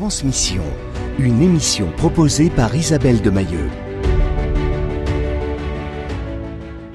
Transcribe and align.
Transmission, 0.00 0.62
une 1.18 1.42
émission 1.42 1.90
proposée 1.90 2.48
par 2.48 2.74
Isabelle 2.74 3.20
de 3.20 3.28
Mailleux. 3.28 3.68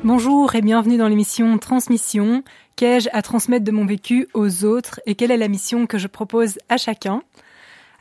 Bonjour 0.03 0.55
et 0.55 0.61
bienvenue 0.63 0.97
dans 0.97 1.07
l'émission 1.07 1.55
Transmission. 1.59 2.43
Qu'ai-je 2.75 3.07
à 3.13 3.21
transmettre 3.21 3.63
de 3.63 3.69
mon 3.69 3.85
vécu 3.85 4.27
aux 4.33 4.65
autres 4.65 5.01
et 5.05 5.13
quelle 5.13 5.29
est 5.29 5.37
la 5.37 5.49
mission 5.49 5.85
que 5.85 5.99
je 5.99 6.07
propose 6.07 6.57
à 6.67 6.77
chacun? 6.77 7.21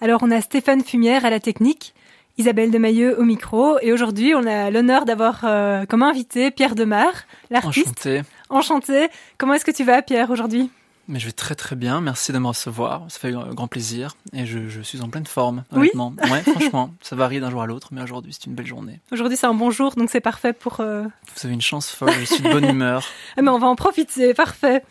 Alors 0.00 0.22
on 0.22 0.30
a 0.30 0.40
Stéphane 0.40 0.82
Fumière 0.82 1.26
à 1.26 1.28
la 1.28 1.38
technique, 1.38 1.92
Isabelle 2.38 2.70
de 2.70 2.78
Mailleux 2.78 3.20
au 3.20 3.24
micro 3.24 3.76
et 3.82 3.92
aujourd'hui 3.92 4.34
on 4.34 4.46
a 4.46 4.70
l'honneur 4.70 5.04
d'avoir 5.04 5.42
euh, 5.44 5.84
comme 5.84 6.02
invité 6.02 6.50
Pierre 6.50 6.74
Demar, 6.74 7.12
l'artiste. 7.50 7.88
Enchanté. 7.88 8.22
Enchanté. 8.48 9.08
Comment 9.36 9.52
est-ce 9.52 9.66
que 9.66 9.70
tu 9.70 9.84
vas 9.84 10.00
Pierre 10.00 10.30
aujourd'hui? 10.30 10.70
Mais 11.06 11.18
je 11.18 11.26
vais 11.26 11.32
très 11.32 11.54
très 11.54 11.76
bien, 11.76 12.00
merci 12.00 12.32
de 12.32 12.38
me 12.38 12.46
recevoir, 12.48 13.02
ça 13.08 13.18
fait 13.18 13.34
un 13.34 13.52
grand 13.52 13.68
plaisir 13.68 14.16
et 14.32 14.46
je, 14.46 14.68
je 14.68 14.80
suis 14.80 15.02
en 15.02 15.08
pleine 15.10 15.26
forme, 15.26 15.64
Oui 15.72 15.78
honnêtement. 15.80 16.14
ouais, 16.30 16.40
franchement, 16.50 16.94
ça 17.02 17.14
varie 17.14 17.40
d'un 17.40 17.50
jour 17.50 17.60
à 17.62 17.66
l'autre, 17.66 17.88
mais 17.92 18.00
aujourd'hui 18.02 18.32
c'est 18.32 18.46
une 18.46 18.54
belle 18.54 18.66
journée. 18.66 19.00
Aujourd'hui 19.12 19.36
c'est 19.36 19.46
un 19.46 19.52
bon 19.54 19.70
jour 19.70 19.94
donc 19.96 20.08
c'est 20.10 20.20
parfait 20.22 20.54
pour... 20.54 20.80
euh, 20.80 21.02
Vous 21.04 21.44
avez 21.46 21.52
une 21.54 21.60
chance 21.60 21.90
folle, 21.90 22.12
je 22.20 22.24
suis 22.24 22.42
de 22.42 22.50
bonne 22.50 22.64
humeur. 22.70 23.04
Ah 23.36 23.42
mais 23.42 23.50
on 23.50 23.58
va 23.58 23.66
en 23.66 23.76
profiter, 23.76 24.32
parfait. 24.32 24.82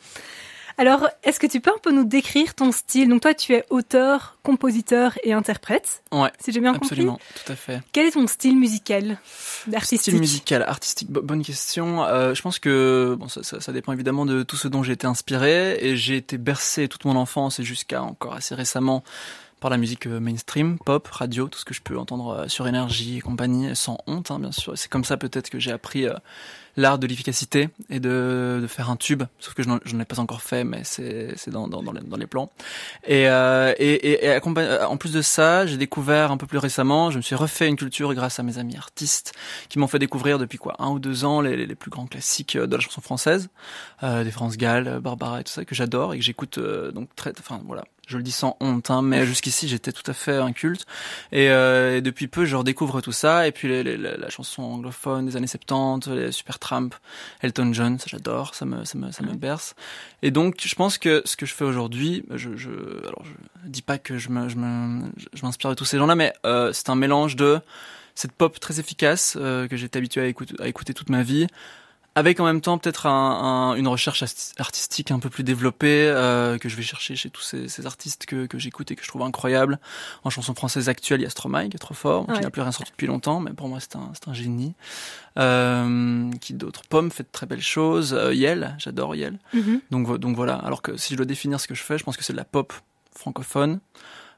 Alors, 0.78 1.08
est-ce 1.24 1.40
que 1.40 1.48
tu 1.48 1.60
peux 1.62 1.70
un 1.72 1.78
peu 1.82 1.92
nous 1.92 2.04
décrire 2.04 2.56
ton 2.56 2.72
style? 2.72 3.10
Donc 3.10 3.22
toi, 3.22 3.34
tu 3.34 3.54
es 3.54 3.64
auteur, 3.70 4.38
compositeur 4.42 5.14
et 5.24 5.32
interprète, 5.34 6.04
Ouais, 6.12 6.32
si 6.40 6.52
j'ai 6.52 6.60
bien 6.60 6.74
absolument, 6.74 7.20
tout 7.36 7.52
à 7.52 7.56
fait. 7.56 7.74
compris. 7.76 7.90
Quel 7.92 8.08
est 8.08 8.12
ton 8.12 8.26
style 8.28 8.58
musical 8.58 9.18
Artistique? 9.74 10.02
Style 10.14 10.20
musical, 10.20 10.64
artistique, 10.64 11.12
bo- 11.12 11.22
bonne 11.22 11.44
question. 11.44 12.04
Euh, 12.06 12.34
je 12.34 12.42
pense 12.42 12.58
que 12.60 13.16
bon, 13.20 13.28
ça, 13.28 13.44
ça, 13.44 13.62
ça 13.62 13.72
dépend 13.72 13.94
évidemment 13.94 14.26
de 14.26 14.42
tout 14.44 14.56
ce 14.58 14.68
dont 14.68 14.82
j'ai 14.84 14.94
été 14.94 15.06
inspiré 15.08 15.78
et 15.80 15.96
j'ai 15.96 16.18
été 16.18 16.38
bercé 16.38 16.88
toute 16.88 17.06
mon 17.06 17.16
enfance 17.16 17.60
et 17.60 17.64
jusqu'à 17.64 18.02
encore 18.02 18.34
assez 18.34 18.56
récemment 18.56 19.04
par 19.60 19.70
la 19.70 19.78
musique 19.78 20.08
euh, 20.08 20.20
mainstream, 20.20 20.78
pop, 20.78 21.08
radio, 21.08 21.48
tout 21.48 21.58
ce 21.60 21.64
que 21.66 21.74
je 21.74 21.82
peux 21.82 21.98
entendre 21.98 22.30
euh, 22.32 22.48
sur 22.50 22.68
énergie 22.68 23.18
et 23.18 23.22
compagnie, 23.22 23.74
sans 23.76 23.98
honte 24.08 24.30
hein, 24.32 24.40
bien 24.40 24.52
sûr. 24.52 24.78
C'est 24.78 24.90
comme 24.90 25.06
ça 25.06 25.16
peut-être 25.18 25.50
que 25.50 25.58
j'ai 25.60 25.72
appris 25.72 26.06
euh, 26.06 26.14
l'art 26.76 26.98
de 27.00 27.08
l'efficacité 27.08 27.70
et 27.90 28.00
de, 28.00 28.60
de 28.62 28.68
faire 28.68 28.90
un 28.90 28.96
tube, 28.96 29.24
sauf 29.40 29.54
que 29.54 29.64
je 29.64 29.68
n'en 29.70 30.00
ai 30.00 30.06
pas 30.06 30.20
encore 30.20 30.42
fait, 30.42 30.64
mais 30.64 30.82
c'est 30.84 31.50
dans, 31.50 31.68
dans, 31.68 31.84
dans, 31.84 31.92
les, 31.92 32.02
dans 32.02 32.18
les 32.18 32.28
plans. 32.28 32.52
Et, 33.06 33.28
euh, 33.30 33.74
et, 33.78 34.26
et, 34.26 34.30
euh, 34.30 34.88
en 34.88 34.98
plus 34.98 35.14
de 35.14 35.22
ça, 35.22 35.66
j'ai 35.66 35.78
découvert 35.78 36.32
un 36.32 36.38
peu 36.38 36.48
plus 36.48 36.58
récemment, 36.58 37.12
je 37.12 37.18
me 37.18 37.22
suis 37.22 37.36
refait 37.36 37.68
une 37.68 37.76
culture 37.76 38.14
grâce 38.14 38.40
à 38.40 38.44
mes 38.44 38.58
amis 38.58 38.76
artistes 38.76 39.34
qui 39.70 39.80
m'ont 39.80 39.88
fait 39.88 40.00
découvrir 40.00 40.40
depuis 40.40 40.58
quoi 40.58 40.76
un 40.80 40.90
ou 40.90 41.00
deux 41.00 41.26
ans 41.26 41.42
les, 41.42 41.66
les, 41.66 41.76
plus 41.76 41.92
grands 41.92 42.08
classiques 42.08 42.56
euh, 42.56 42.68
de 42.68 42.76
la 42.76 42.82
chanson 42.82 43.02
française, 43.02 43.50
euh, 44.04 44.24
des 44.24 44.32
France 44.32 44.58
Gall, 44.58 44.88
euh, 44.88 45.00
Barbara 45.00 45.42
et 45.42 45.44
tout 45.44 45.52
ça 45.52 45.66
que 45.66 45.76
j'adore 45.76 46.14
et 46.14 46.18
que 46.18 46.24
j'écoute 46.24 46.58
euh, 46.58 46.92
donc 46.92 47.10
très, 47.16 47.34
enfin 47.40 47.62
voilà. 47.66 47.84
Je 48.06 48.18
le 48.18 48.24
dis 48.24 48.34
sans 48.34 48.58
honte, 48.60 48.92
hein, 48.92 49.02
mais 49.02 49.26
jusqu'ici 49.26 49.70
j'étais 49.70 49.94
tout 49.94 50.04
à 50.12 50.14
fait 50.14 50.36
un 50.36 50.52
culte. 50.52 50.86
Et, 51.32 51.50
euh, 51.50 51.96
et 51.98 52.02
depuis 52.02 52.28
peu, 52.28 52.44
je 52.44 52.58
redécouvre 52.58 53.02
tout 53.02 53.14
ça. 53.14 53.48
Et 53.48 53.54
puis 53.54 53.70
les, 53.70 53.82
les- 53.82 53.96
la, 53.98 54.30
chanson 54.30 54.62
anglophone 54.62 55.26
des 55.26 55.38
années 55.38 55.48
70, 55.48 56.10
les 56.10 56.32
Supertramp, 56.64 56.90
Elton 57.42 57.74
John, 57.74 58.00
ça 58.00 58.06
j'adore, 58.08 58.56
ça 58.56 58.66
me, 58.66 58.86
ça 58.86 58.98
me, 58.98 59.12
ça 59.12 59.24
me 59.24 59.34
berce. 59.34 59.76
Et 60.22 60.32
donc, 60.32 60.56
je 60.62 60.76
pense 60.76 60.98
que 60.98 61.22
ce 61.26 61.36
que 61.36 61.46
je 61.46 61.54
fais 61.54 61.66
aujourd'hui, 61.66 62.24
je, 62.32 62.56
je, 62.56 62.70
alors 63.08 63.24
je 63.26 63.70
dis 63.70 63.82
pas 63.82 63.98
que 63.98 64.18
je 64.18 64.30
me, 64.30 64.50
je 64.50 64.56
me, 64.56 65.12
je 65.34 65.46
m'inspire 65.46 65.70
de 65.70 65.76
tous 65.76 65.86
ces 65.86 65.98
gens-là, 65.98 66.16
mais 66.16 66.34
euh, 66.46 66.72
c'est 66.74 66.90
un 66.90 66.96
mélange 66.96 67.36
de 67.36 67.60
cette 68.16 68.32
pop 68.32 68.60
très 68.60 68.80
efficace 68.80 69.38
euh, 69.40 69.68
que 69.68 69.76
j'étais 69.76 69.98
habitué 69.98 70.22
à 70.60 70.68
écouter 70.68 70.94
toute 70.94 71.10
ma 71.10 71.24
vie, 71.24 71.48
avec 72.16 72.40
en 72.40 72.46
même 72.46 72.62
temps 72.62 72.78
peut-être 72.78 73.08
un, 73.08 73.12
un- 73.72 73.76
une 73.76 73.88
recherche 73.88 74.24
artistique 74.60 75.10
un 75.12 75.20
peu 75.20 75.30
plus 75.30 75.44
développée 75.44 76.06
euh, 76.08 76.58
que 76.60 76.70
je 76.70 76.76
vais 76.76 76.84
chercher 76.84 77.16
chez 77.16 77.30
tous 77.32 77.42
ces, 77.42 77.68
ces 77.68 77.86
artistes 77.88 78.26
que, 78.28 78.46
que 78.46 78.60
j'écoute 78.60 78.92
et 78.92 78.96
que 78.96 79.04
je 79.04 79.08
trouve 79.08 79.24
incroyables. 79.24 79.80
En 80.24 80.30
chanson 80.30 80.54
française 80.54 80.90
actuelle, 80.90 81.22
il 81.22 81.24
y 81.24 81.28
a 81.28 81.30
Stromae 81.32 81.70
qui 81.70 81.76
est 81.76 81.80
trop 81.80 81.94
fort, 81.96 82.30
Ouais. 82.30 82.36
qui 82.36 82.42
n'a 82.42 82.50
plus 82.52 82.62
rien 82.62 82.72
sorti 82.72 82.92
depuis 82.92 83.08
longtemps, 83.08 83.40
mais 83.40 83.52
pour 83.52 83.68
moi 83.68 83.80
c'est 83.80 83.96
un, 83.96 84.12
un 84.28 84.34
génie. 84.34 84.74
Euh, 85.40 86.30
qui 86.42 86.54
d'autres 86.54 86.82
Pomme 86.88 87.10
fait 87.12 87.24
de 87.24 87.30
très 87.32 87.46
belles 87.48 87.62
choses. 87.62 88.14
Euh, 88.14 88.34
Yel, 88.34 88.76
j'adore 88.78 89.16
Yel. 89.16 89.40
Mhm. 89.54 89.82
Donc, 89.92 90.18
donc 90.20 90.36
voilà. 90.36 90.56
Alors 90.56 90.82
que 90.82 90.96
si 90.98 91.14
je 91.14 91.18
dois 91.18 91.26
définir 91.26 91.60
ce 91.60 91.68
que 91.68 91.74
je 91.76 91.82
fais, 91.84 91.98
je 91.98 92.04
pense 92.04 92.18
que 92.18 92.24
c'est 92.24 92.34
de 92.34 92.38
la 92.38 92.46
pop 92.46 92.72
francophone, 93.16 93.80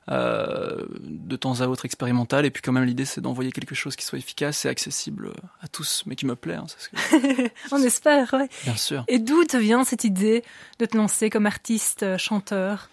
de 0.08 1.36
temps 1.36 1.62
à 1.62 1.68
autre 1.68 1.86
expérimentale. 1.86 2.46
Et 2.46 2.52
puis 2.52 2.62
quand 2.62 2.72
même 2.72 2.84
l'idée 2.86 3.06
c'est 3.06 3.22
d'envoyer 3.22 3.52
quelque 3.52 3.76
chose 3.76 3.96
qui 3.96 4.06
soit 4.06 4.20
efficace 4.20 4.66
et 4.66 4.70
accessible 4.70 5.32
à 5.62 5.68
tous, 5.68 6.04
mais 6.06 6.16
qui 6.16 6.26
me 6.26 6.36
plaît. 6.36 6.56
hein, 6.56 6.66
c'est 6.68 6.80
ce 6.82 6.90
que- 6.90 7.52
On 7.76 7.82
espère, 7.82 8.34
ouais. 8.34 8.50
bien 8.64 8.76
sûr. 8.76 9.04
Et 9.08 9.20
d'où 9.20 9.44
te 9.44 9.58
vient 9.58 9.84
cette 9.84 10.04
idée 10.04 10.44
de 10.80 10.86
te 10.86 10.96
lancer 10.98 11.30
comme 11.30 11.46
artiste, 11.46 12.04
euh, 12.04 12.18
chanteur? 12.18 12.90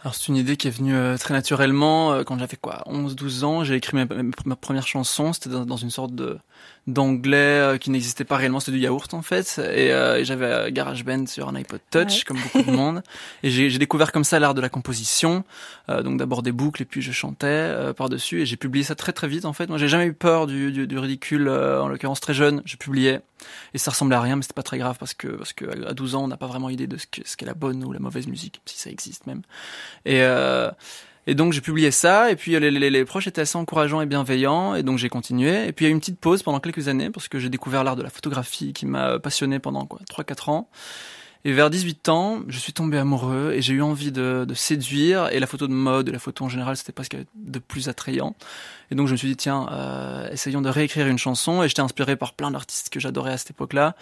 Alors 0.00 0.14
c'est 0.14 0.28
une 0.28 0.36
idée 0.36 0.56
qui 0.56 0.68
est 0.68 0.70
venue 0.70 0.94
euh, 0.94 1.16
très 1.16 1.34
naturellement 1.34 2.12
euh, 2.12 2.22
quand 2.22 2.38
j'avais 2.38 2.56
quoi 2.56 2.84
11-12 2.86 3.44
ans, 3.44 3.64
j'ai 3.64 3.74
écrit 3.74 3.96
ma, 3.96 4.04
ma- 4.06 4.22
ma 4.44 4.56
première 4.56 4.86
chanson, 4.86 5.32
c'était 5.32 5.50
dans, 5.50 5.66
dans 5.66 5.76
une 5.76 5.90
sorte 5.90 6.14
de 6.14 6.38
d'anglais 6.86 7.36
euh, 7.36 7.76
qui 7.76 7.90
n'existait 7.90 8.24
pas 8.24 8.36
réellement, 8.36 8.60
c'était 8.60 8.78
du 8.78 8.82
yaourt 8.82 9.12
en 9.12 9.20
fait 9.20 9.58
et, 9.58 9.92
euh, 9.92 10.18
et 10.20 10.24
j'avais 10.24 10.46
euh, 10.46 10.70
GarageBand 10.70 11.26
sur 11.26 11.46
un 11.48 11.54
iPod 11.54 11.80
Touch 11.90 12.08
Ouais. 12.08 12.22
comme 12.26 12.38
beaucoup 12.38 12.62
de 12.62 12.74
monde 12.76 13.02
et 13.42 13.50
j'ai 13.50 13.78
découvert 13.78 14.10
comme 14.10 14.24
ça 14.24 14.38
l'art 14.38 14.54
de 14.54 14.62
la 14.62 14.70
composition, 14.70 15.44
donc 15.88 16.18
d'abord 16.18 16.42
des 16.42 16.52
boucles 16.52 16.82
et 16.82 16.84
puis 16.86 17.02
je 17.02 17.12
chantais 17.12 17.92
par-dessus 17.96 18.40
et 18.40 18.46
j'ai 18.46 18.56
publié 18.56 18.84
ça 18.84 18.94
très 18.94 19.12
très 19.12 19.28
vite 19.28 19.44
en 19.44 19.52
fait. 19.52 19.68
Moi 19.68 19.76
j'ai 19.78 19.88
jamais 19.88 20.06
eu 20.06 20.14
peur 20.14 20.46
du, 20.46 20.72
du, 20.72 20.86
du 20.86 20.98
ridicule 20.98 21.48
en 21.48 21.88
l'occurrence 21.88 22.20
très 22.20 22.34
jeune, 22.34 22.62
je 22.64 22.76
publiais 22.76 23.20
et 23.74 23.78
ça 23.78 23.90
ressemblait 23.90 24.16
à 24.16 24.20
rien 24.20 24.36
mais 24.36 24.42
c'était 24.42 24.54
pas 24.54 24.62
très 24.62 24.78
grave 24.78 24.96
parce 24.98 25.14
que 25.14 25.28
parce 25.28 25.52
que 25.52 25.86
à 25.86 25.92
12 25.92 26.14
ans 26.14 26.24
on 26.24 26.28
n'a 26.28 26.36
pas 26.38 26.46
vraiment 26.46 26.70
idée 26.70 26.86
de 26.86 26.96
ce 26.96 27.06
que 27.06 27.20
ce 27.24 27.36
qu'est 27.36 27.46
la 27.46 27.54
bonne 27.54 27.84
ou 27.84 27.92
la 27.92 28.00
mauvaise 28.00 28.26
musique 28.26 28.60
si 28.64 28.78
ça 28.78 28.90
existe 28.90 29.26
même. 29.26 29.42
Et, 30.06 30.22
euh, 30.22 30.70
et 31.28 31.34
donc 31.34 31.52
j'ai 31.52 31.60
publié 31.60 31.90
ça, 31.90 32.30
et 32.30 32.36
puis 32.36 32.58
les, 32.58 32.70
les, 32.70 33.04
proches 33.04 33.26
étaient 33.26 33.42
assez 33.42 33.58
encourageants 33.58 34.00
et 34.00 34.06
bienveillants, 34.06 34.74
et 34.74 34.82
donc 34.82 34.96
j'ai 34.96 35.10
continué. 35.10 35.68
Et 35.68 35.72
puis 35.72 35.84
il 35.84 35.88
y 35.88 35.90
a 35.90 35.90
eu 35.90 35.92
une 35.92 36.00
petite 36.00 36.18
pause 36.18 36.42
pendant 36.42 36.58
quelques 36.58 36.88
années, 36.88 37.10
parce 37.10 37.28
que 37.28 37.38
j'ai 37.38 37.50
découvert 37.50 37.84
l'art 37.84 37.96
de 37.96 38.02
la 38.02 38.08
photographie 38.08 38.72
qui 38.72 38.86
m'a 38.86 39.18
passionné 39.18 39.58
pendant 39.58 39.84
quoi 39.84 40.00
3-4 40.10 40.50
ans. 40.50 40.70
Et 41.44 41.52
vers 41.52 41.70
18 41.70 42.08
ans, 42.08 42.40
je 42.48 42.58
suis 42.58 42.72
tombé 42.72 42.98
amoureux 42.98 43.52
et 43.54 43.62
j'ai 43.62 43.74
eu 43.74 43.82
envie 43.82 44.10
de, 44.10 44.44
de 44.46 44.54
séduire. 44.54 45.28
Et 45.28 45.38
la 45.38 45.46
photo 45.46 45.68
de 45.68 45.72
mode, 45.72 46.08
la 46.08 46.18
photo 46.18 46.44
en 46.44 46.48
général, 46.48 46.76
c'était 46.76 46.92
pas 46.92 47.04
ce 47.04 47.08
qu'il 47.08 47.20
y 47.20 47.22
avait 47.22 47.30
de 47.34 47.58
plus 47.60 47.88
attrayant. 47.88 48.34
Et 48.90 48.94
donc 48.94 49.06
je 49.06 49.12
me 49.12 49.16
suis 49.16 49.28
dit, 49.28 49.36
tiens, 49.36 49.68
euh, 49.70 50.28
essayons 50.30 50.62
de 50.62 50.68
réécrire 50.68 51.06
une 51.06 51.18
chanson. 51.18 51.62
Et 51.62 51.68
j'étais 51.68 51.80
inspiré 51.80 52.16
par 52.16 52.32
plein 52.32 52.50
d'artistes 52.50 52.90
que 52.90 52.98
j'adorais 52.98 53.32
à 53.32 53.38
cette 53.38 53.50
époque-là. 53.50 53.94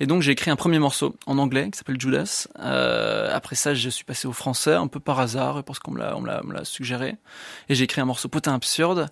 Et 0.00 0.06
donc 0.06 0.22
j'ai 0.22 0.32
écrit 0.32 0.50
un 0.50 0.56
premier 0.56 0.78
morceau 0.78 1.14
en 1.26 1.38
anglais 1.38 1.70
qui 1.70 1.76
s'appelle 1.78 2.00
Judas. 2.00 2.48
Euh, 2.58 3.30
après 3.32 3.54
ça, 3.56 3.74
je 3.74 3.88
suis 3.90 4.04
passé 4.04 4.26
au 4.26 4.32
français 4.32 4.74
un 4.74 4.86
peu 4.86 5.00
par 5.00 5.20
hasard, 5.20 5.64
parce 5.64 5.78
qu'on 5.78 5.92
me 5.92 5.98
l'a 5.98 6.64
suggéré. 6.64 7.16
Et 7.68 7.74
j'ai 7.74 7.84
écrit 7.84 8.00
un 8.00 8.06
morceau 8.06 8.28
potin 8.28 8.54
absurde. 8.54 9.08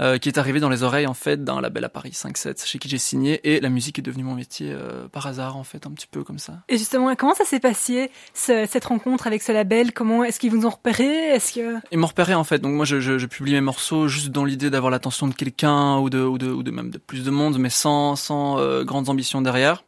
Euh, 0.00 0.18
qui 0.18 0.28
est 0.28 0.38
arrivé 0.38 0.60
dans 0.60 0.68
les 0.68 0.82
oreilles 0.82 1.06
en 1.06 1.14
fait 1.14 1.42
d'un 1.44 1.60
label 1.60 1.84
à 1.84 1.88
Paris 1.88 2.10
5-7 2.14 2.66
chez 2.66 2.78
qui 2.78 2.88
j'ai 2.88 2.98
signé 2.98 3.40
et 3.54 3.60
la 3.60 3.68
musique 3.68 3.98
est 3.98 4.02
devenue 4.02 4.24
mon 4.24 4.34
métier 4.34 4.70
euh, 4.72 5.08
par 5.08 5.26
hasard 5.26 5.56
en 5.56 5.64
fait 5.64 5.86
un 5.86 5.90
petit 5.90 6.06
peu 6.06 6.22
comme 6.24 6.38
ça. 6.38 6.58
Et 6.68 6.78
justement, 6.78 7.14
comment 7.16 7.34
ça 7.34 7.44
s'est 7.44 7.60
passé, 7.60 8.10
ce- 8.34 8.66
cette 8.68 8.84
rencontre 8.84 9.26
avec 9.26 9.42
ce 9.42 9.52
label? 9.52 9.92
Comment 9.92 10.24
Est-ce 10.24 10.38
qu'ils 10.40 10.50
vous 10.50 10.66
ont 10.66 10.70
repéré? 10.70 11.06
Est-ce 11.30 11.52
que... 11.54 11.76
Ils 11.92 11.98
m'ont 11.98 12.06
repéré 12.06 12.34
en 12.34 12.44
fait. 12.44 12.58
Donc 12.58 12.74
moi 12.74 12.84
je, 12.84 13.00
je, 13.00 13.18
je 13.18 13.26
publie 13.26 13.52
mes 13.52 13.60
morceaux 13.60 14.08
juste 14.08 14.28
dans 14.28 14.44
l'idée 14.44 14.70
d'avoir 14.70 14.90
l'attention 14.90 15.28
de 15.28 15.34
quelqu'un 15.34 15.98
ou 15.98 16.10
de, 16.10 16.20
ou 16.20 16.38
de 16.38 16.48
ou 16.50 16.62
de 16.62 16.70
même 16.70 16.90
de 16.90 16.98
plus 16.98 17.24
de 17.24 17.30
monde, 17.30 17.58
mais 17.58 17.70
sans 17.70 18.16
sans 18.16 18.58
euh, 18.58 18.84
grandes 18.84 19.08
ambitions 19.08 19.40
derrière. 19.42 19.84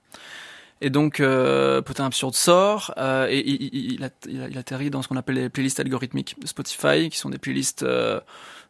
Et 0.81 0.91
donc 0.91 1.21
euh, 1.21 1.83
Potin 1.83 2.07
absurde 2.07 2.35
sort 2.35 2.95
euh, 2.99 3.27
et 3.29 3.41
il, 3.41 3.99
il, 3.99 4.11
il, 4.29 4.59
atterrit 4.59 4.91
dans 4.91 5.03
ce 5.03 5.09
qu'on 5.09 5.17
appelle 5.17 5.35
les 5.35 5.49
playlists 5.49 5.81
algorithmiques 5.81 6.37
de 6.41 6.47
Spotify, 6.47 7.09
qui 7.11 7.19
sont 7.19 7.31
des 7.31 7.39
playlists 7.39 7.83
euh, 7.83 8.21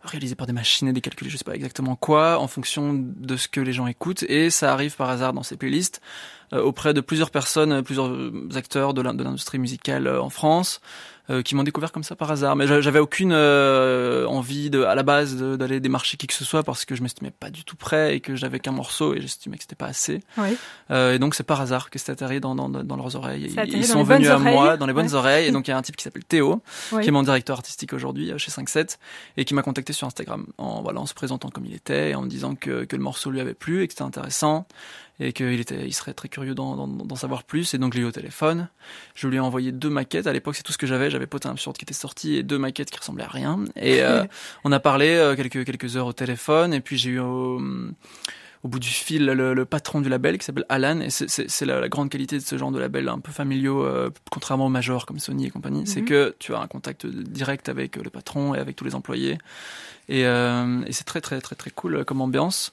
réalisées 0.03 0.35
par 0.35 0.47
des 0.47 0.53
machines 0.53 0.89
et 0.89 0.93
des 0.93 1.01
calculs, 1.03 1.29
je 1.29 1.37
sais 1.37 1.45
pas 1.45 1.55
exactement 1.55 1.97
quoi, 1.97 2.39
en 2.39 2.49
fonction 2.49 2.95
de 2.95 3.37
ce 3.37 3.49
que 3.49 3.61
les 3.61 3.73
gens 3.73 3.87
écoutent. 3.87 4.23
Et 4.25 4.49
ça 4.49 4.73
arrive 4.73 4.97
par 4.97 5.11
hasard 5.11 5.33
dans 5.35 5.43
ces 5.43 5.57
playlists 5.57 6.01
auprès 6.53 6.95
de 6.95 7.01
plusieurs 7.01 7.31
personnes, 7.31 7.73
euh, 7.73 7.83
plusieurs 7.83 8.09
euh, 8.09 8.49
acteurs 8.55 8.95
de 8.95 9.03
l'in- 9.03 9.15
de 9.15 9.23
l'industrie 9.25 9.59
musicale 9.59 10.07
euh, 10.07 10.21
en 10.23 10.31
France, 10.31 10.81
euh, 11.31 11.43
qui 11.43 11.55
m'ont 11.55 11.63
découvert 11.63 11.93
comme 11.93 12.03
ça 12.05 12.17
par 12.17 12.31
hasard. 12.31 12.57
Mais 12.57 12.67
j'a- 12.67 12.81
j'avais 12.81 13.01
aucune 13.01 13.33
euh, 13.35 14.25
envie 14.27 14.71
de, 14.71 14.83
à 14.83 14.95
la 14.95 15.03
base 15.03 15.37
d'aller 15.37 15.79
démarcher 15.79 16.17
qui 16.17 16.27
que 16.27 16.33
ce 16.33 16.43
soit 16.45 16.63
parce 16.63 16.87
que 16.87 16.95
je 16.95 17.03
m'estimais 17.03 17.31
pas 17.31 17.51
du 17.51 17.65
tout 17.65 17.77
prêt 17.77 18.17
et 18.17 18.21
que 18.21 18.35
j'avais 18.35 18.61
qu'un 18.61 18.73
morceau 18.73 19.15
et 19.15 19.21
j'estimais 19.21 19.57
que 19.59 19.63
c'était 19.65 19.77
pas 19.77 19.87
assez. 19.89 20.23
Oui. 20.39 20.57
Euh, 20.91 21.15
et 21.15 21.19
donc 21.19 21.35
c'est 21.35 21.43
par 21.45 21.61
hasard 21.61 21.91
que 21.91 21.99
c'est 21.99 22.11
atterri 22.13 22.41
dans, 22.41 22.55
dans, 22.55 22.71
dans 22.71 22.97
leurs 22.97 23.15
oreilles. 23.17 23.53
Ils 23.67 23.85
sont 23.85 24.03
venus 24.05 24.29
à 24.31 24.39
moi 24.39 24.79
dans 24.79 24.87
les 24.87 24.95
bonnes 24.95 25.05
Ouais. 25.09 25.15
oreilles. 25.15 25.49
Et 25.49 25.51
donc 25.53 25.69
il 25.69 25.71
y 25.71 25.75
a 25.75 25.77
un 25.77 25.83
type 25.83 25.97
qui 25.97 26.05
s'appelle 26.05 26.25
Théo, 26.25 26.63
Oui. 26.93 27.03
qui 27.03 27.09
est 27.09 27.13
mon 27.13 27.23
directeur 27.23 27.59
artistique 27.59 27.93
aujourd'hui 27.93 28.33
euh, 28.33 28.39
chez 28.39 28.51
5-7 28.51 28.97
et 29.37 29.45
qui 29.45 29.53
m'a 29.53 29.63
contacté 29.63 29.93
sur 29.93 30.07
Instagram 30.07 30.47
en, 30.57 30.81
voilà, 30.81 31.01
en 31.01 31.07
se 31.07 31.13
présentant 31.15 31.51
comme 31.51 31.67
il 31.67 31.75
était 31.75 32.11
et 32.11 32.15
en 32.15 32.23
me 32.23 32.29
disant 32.29 32.55
que, 32.55 32.85
que 32.85 32.97
le 32.97 33.03
morceau 33.03 33.31
lui 33.31 33.41
avait 33.41 33.53
plu 33.55 33.83
et 33.83 33.87
que 33.87 33.93
c'était 33.93 34.03
intéressant 34.03 34.67
et 35.21 35.33
qu'il 35.33 35.59
était, 35.59 35.87
il 35.87 35.93
serait 35.93 36.15
très 36.15 36.29
curieux 36.29 36.55
d'en, 36.55 37.17
savoir 37.17 37.43
plus. 37.43 37.75
Et 37.75 37.79
donc 37.79 37.93
je 37.95 37.99
l'ai 37.99 38.05
eu 38.05 38.09
au 38.09 38.13
téléphone. 38.13 38.69
Je 39.15 39.27
lui 39.27 39.37
ai 39.37 39.41
envoyé 39.41 39.73
deux 39.73 39.91
maquettes. 39.91 40.27
À 40.27 40.33
l'époque, 40.33 40.55
c'est 40.55 40.63
tout 40.63 40.73
ce 40.73 40.79
que 40.79 40.87
j'avais. 40.87 41.11
J'avais 41.11 41.27
Potin 41.27 41.51
Absurde 41.51 41.77
qui 41.77 41.85
était 41.85 41.95
sorti 41.95 42.37
et 42.37 42.43
deux 42.43 42.59
maquettes 42.59 42.91
qui 42.91 42.99
ressemblaient 42.99 43.25
à 43.25 43.29
rien. 43.29 43.65
Et 43.77 44.03
euh, 44.03 44.25
on 44.65 44.71
a 44.71 44.79
parlé 44.79 45.09
euh, 45.09 45.35
quelques, 45.35 45.65
quelques 45.65 45.97
heures 45.97 46.07
au 46.07 46.13
téléphone. 46.13 46.73
Et 46.73 46.81
puis 46.81 46.97
j'ai 46.99 47.11
eu... 47.11 47.19
au 47.19 48.69
bout 48.69 48.79
du 48.79 48.89
fil 48.89 49.27
le, 49.27 49.65
patron 49.65 50.01
du 50.01 50.09
label 50.09 50.39
qui 50.39 50.45
s'appelle 50.45 50.67
Alan. 50.69 51.01
Et 51.01 51.11
c'est 51.11 51.67
la, 51.67 51.81
la, 51.81 51.89
grande 51.89 52.11
qualité 52.11 52.37
de 52.37 52.43
ce 52.43 52.57
genre 52.57 52.71
de 52.71 52.79
label 52.79 53.09
un 53.09 53.19
peu 53.19 53.33
familiaux, 53.33 53.85
euh, 53.85 54.11
contrairement 54.31 54.67
aux 54.67 54.71
majors 54.71 55.05
comme 55.05 55.19
Sony 55.19 55.47
et 55.47 55.51
compagnie, 55.51 55.87
c'est 55.87 56.03
mhm. 56.03 56.09
que 56.09 56.37
tu 56.39 56.55
as 56.55 56.61
un 56.61 56.69
contact 56.69 57.07
direct 57.07 57.69
avec 57.69 57.97
le 57.97 58.11
patron 58.11 58.55
et 58.55 58.59
avec 58.59 58.77
tous 58.77 58.85
les 58.85 58.95
employés. 58.95 59.39
Et, 60.09 60.23
et 60.23 60.93
c'est 60.93 61.05
très 61.05 61.21
très 61.21 61.41
très 61.41 61.57
très 61.57 61.71
cool 61.71 62.05
comme 62.05 62.21
ambiance. 62.21 62.73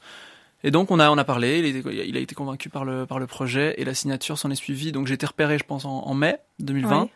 Et 0.65 0.71
donc 0.71 0.89
on 0.89 0.99
a 0.99 1.11
on 1.11 1.17
a 1.19 1.23
parlé, 1.23 1.59
il, 1.59 2.17
a 2.17 2.19
été 2.19 2.33
convaincu 2.33 2.69
par 2.69 2.85
le 2.85 3.05
par 3.05 3.19
le 3.19 3.27
projet 3.27 3.75
et 3.77 3.85
la 3.85 3.93
signature 3.93 4.39
s'en 4.39 4.49
est 4.49 4.55
suivie. 4.55 4.91
Donc 4.91 5.05
j'ai 5.05 5.13
été 5.13 5.27
repéré, 5.27 5.59
je 5.59 5.63
pense, 5.63 5.85
en, 5.85 6.13
mai 6.15 6.39
2020 6.57 7.07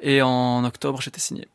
et 0.00 0.22
en 0.22 0.64
octobre 0.64 1.02
j'étais 1.02 1.20
signé 1.20 1.46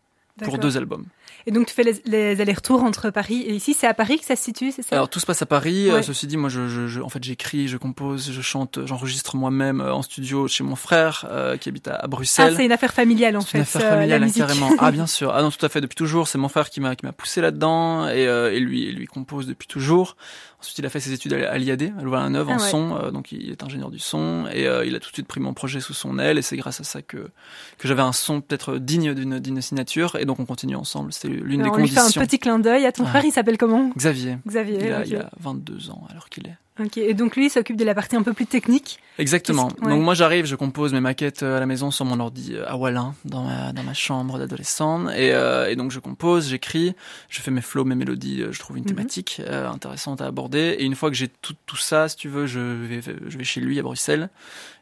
pour 0.43 0.59
deux 0.59 0.77
albums. 0.77 1.05
Et 1.45 1.51
donc 1.51 1.67
tu 1.67 1.73
fais 1.73 1.83
les, 2.05 2.41
allers-retours 2.41 2.83
entre 2.83 3.09
Paris 3.09 3.41
et 3.41 3.53
ici. 3.53 3.73
C'est 3.73 3.87
à 3.87 3.93
Paris 3.93 4.19
que 4.19 4.25
ça 4.25 4.35
se 4.35 4.43
situe, 4.43 4.71
c'est 4.71 4.81
ça? 4.81 4.95
Alors 4.95 5.09
tout 5.09 5.19
se 5.19 5.25
passe 5.25 5.41
à 5.41 5.45
Paris. 5.45 5.89
Euh, 5.89 6.01
ceci 6.01 6.27
dit, 6.27 6.37
moi, 6.37 6.49
je, 6.49 6.67
je, 6.67 7.01
en 7.01 7.09
fait, 7.09 7.23
j'écris, 7.23 7.67
je 7.67 7.77
compose, 7.77 8.31
je 8.31 8.41
chante, 8.41 8.85
j'enregistre 8.85 9.35
moi-même 9.35 9.81
euh, 9.81 9.93
en 9.93 10.01
studio 10.01 10.47
chez 10.47 10.63
mon 10.63 10.75
frère 10.75 11.25
euh, 11.29 11.57
qui 11.57 11.69
habite 11.69 11.87
à, 11.87 12.07
Bruxelles. 12.07 12.51
Ah, 12.53 12.57
c'est 12.57 12.65
une 12.65 12.71
affaire 12.71 12.93
familiale 12.93 13.37
en 13.37 13.41
fait. 13.41 13.57
Une 13.57 13.61
affaire 13.63 13.81
familiale, 13.81 14.23
hein, 14.23 14.31
carrément. 14.35 14.71
ah 14.79 14.91
bien 14.91 15.07
sûr. 15.07 15.31
Ah 15.33 15.41
non, 15.41 15.51
tout 15.51 15.65
à 15.65 15.69
fait. 15.69 15.81
Depuis 15.81 15.95
toujours, 15.95 16.27
c'est 16.27 16.37
mon 16.37 16.49
frère 16.49 16.69
qui 16.69 16.81
m'a 16.81 16.95
qui 16.95 17.05
m'a 17.05 17.11
poussé 17.13 17.41
là-dedans 17.41 18.07
et, 18.09 18.23
et 18.23 18.59
lui, 18.59 18.91
lui 18.91 19.05
compose 19.05 19.47
depuis 19.47 19.67
toujours. 19.67 20.15
Ensuite, 20.61 20.77
il 20.79 20.85
a 20.85 20.89
fait 20.89 20.99
ses 20.99 21.13
études 21.13 21.31
à 21.33 21.57
l'IAD, 21.57 21.93
à 21.97 22.03
Louvain-la-Neuve, 22.03 22.47
ah 22.49 22.55
en 22.55 22.59
son. 22.59 22.97
Euh, 22.97 23.11
donc, 23.11 23.31
il 23.31 23.49
est 23.49 23.63
ingénieur 23.63 23.89
du 23.89 23.99
son. 23.99 24.45
Et 24.51 24.67
euh, 24.67 24.85
il 24.85 24.93
a 24.93 24.99
tout 24.99 25.09
de 25.09 25.13
suite 25.13 25.27
pris 25.27 25.39
mon 25.39 25.53
projet 25.53 25.79
sous 25.79 25.93
son 25.93 26.19
aile. 26.19 26.37
Et 26.37 26.41
c'est 26.41 26.57
grâce 26.57 26.81
à 26.81 26.83
ça 26.83 27.01
que, 27.01 27.29
que 27.77 27.87
j'avais 27.87 28.01
un 28.01 28.11
son 28.11 28.41
peut-être 28.41 28.77
digne 28.77 29.13
d'une 29.13 29.61
signature. 29.61 30.17
Et 30.19 30.25
donc, 30.25 30.41
on 30.41 30.45
continue 30.45 30.75
ensemble. 30.75 31.13
C'était 31.19 31.33
l'une 31.33 31.63
des 31.63 31.69
conditions. 31.69 32.01
On 32.01 32.09
fait 32.09 32.19
un 32.19 32.25
petit 32.25 32.39
clin 32.39 32.59
d'œil 32.59 32.85
à 32.85 32.93
ton 32.93 33.05
frère. 33.05 33.25
Il 33.25 33.31
s'appelle 33.31 33.57
comment 33.57 33.91
Xavier. 33.97 34.37
Xavier. 34.47 34.79
Il 34.81 34.93
a, 34.93 35.05
il 35.05 35.15
a 35.17 35.29
22 35.41 35.89
ans 35.89 36.07
alors 36.09 36.29
qu'il 36.29 36.47
est. 36.47 36.55
Ok, 36.81 36.97
et 36.97 37.13
donc 37.13 37.35
lui 37.35 37.47
il 37.47 37.49
s'occupe 37.49 37.75
de 37.75 37.83
la 37.83 37.93
partie 37.93 38.15
un 38.15 38.23
peu 38.23 38.31
plus 38.31 38.45
technique. 38.45 38.99
Exactement. 39.17 39.67
Donc 39.81 40.01
moi 40.01 40.13
j'arrive, 40.13 40.45
je 40.45 40.55
compose 40.55 40.93
mes 40.93 41.01
maquettes 41.01 41.43
euh, 41.43 41.57
à 41.57 41.59
la 41.59 41.65
maison 41.65 41.91
sur 41.91 42.05
mon 42.05 42.21
ordi 42.21 42.55
à 42.65 42.77
Wallin, 42.77 43.15
dans 43.25 43.43
ma, 43.43 43.73
dans 43.73 43.83
ma 43.83 43.93
chambre 43.93 44.39
d'adolescent, 44.39 45.09
et, 45.09 45.33
euh, 45.33 45.69
et, 45.69 45.75
donc 45.75 45.91
je 45.91 45.99
compose, 45.99 46.47
j'écris, 46.47 46.95
je 47.27 47.41
fais 47.41 47.51
mes 47.51 47.59
flows, 47.59 47.83
mes 47.83 47.95
mélodies, 47.95 48.43
euh, 48.43 48.53
je 48.53 48.59
trouve 48.59 48.77
une 48.77 48.83
mhm. 48.83 48.89
thématique 48.89 49.41
intéressante 49.45 50.21
à 50.21 50.25
aborder, 50.27 50.77
et 50.79 50.85
une 50.85 50.95
fois 50.95 51.09
que 51.09 51.17
j'ai 51.17 51.27
tout, 51.27 51.55
tout 51.65 51.75
ça, 51.75 52.07
si 52.07 52.15
tu 52.15 52.29
veux, 52.29 52.45
je 52.45 52.59
vais, 52.61 53.01
je 53.01 53.37
vais 53.37 53.43
chez 53.43 53.59
lui 53.59 53.77
à 53.77 53.81
Bruxelles, 53.81 54.29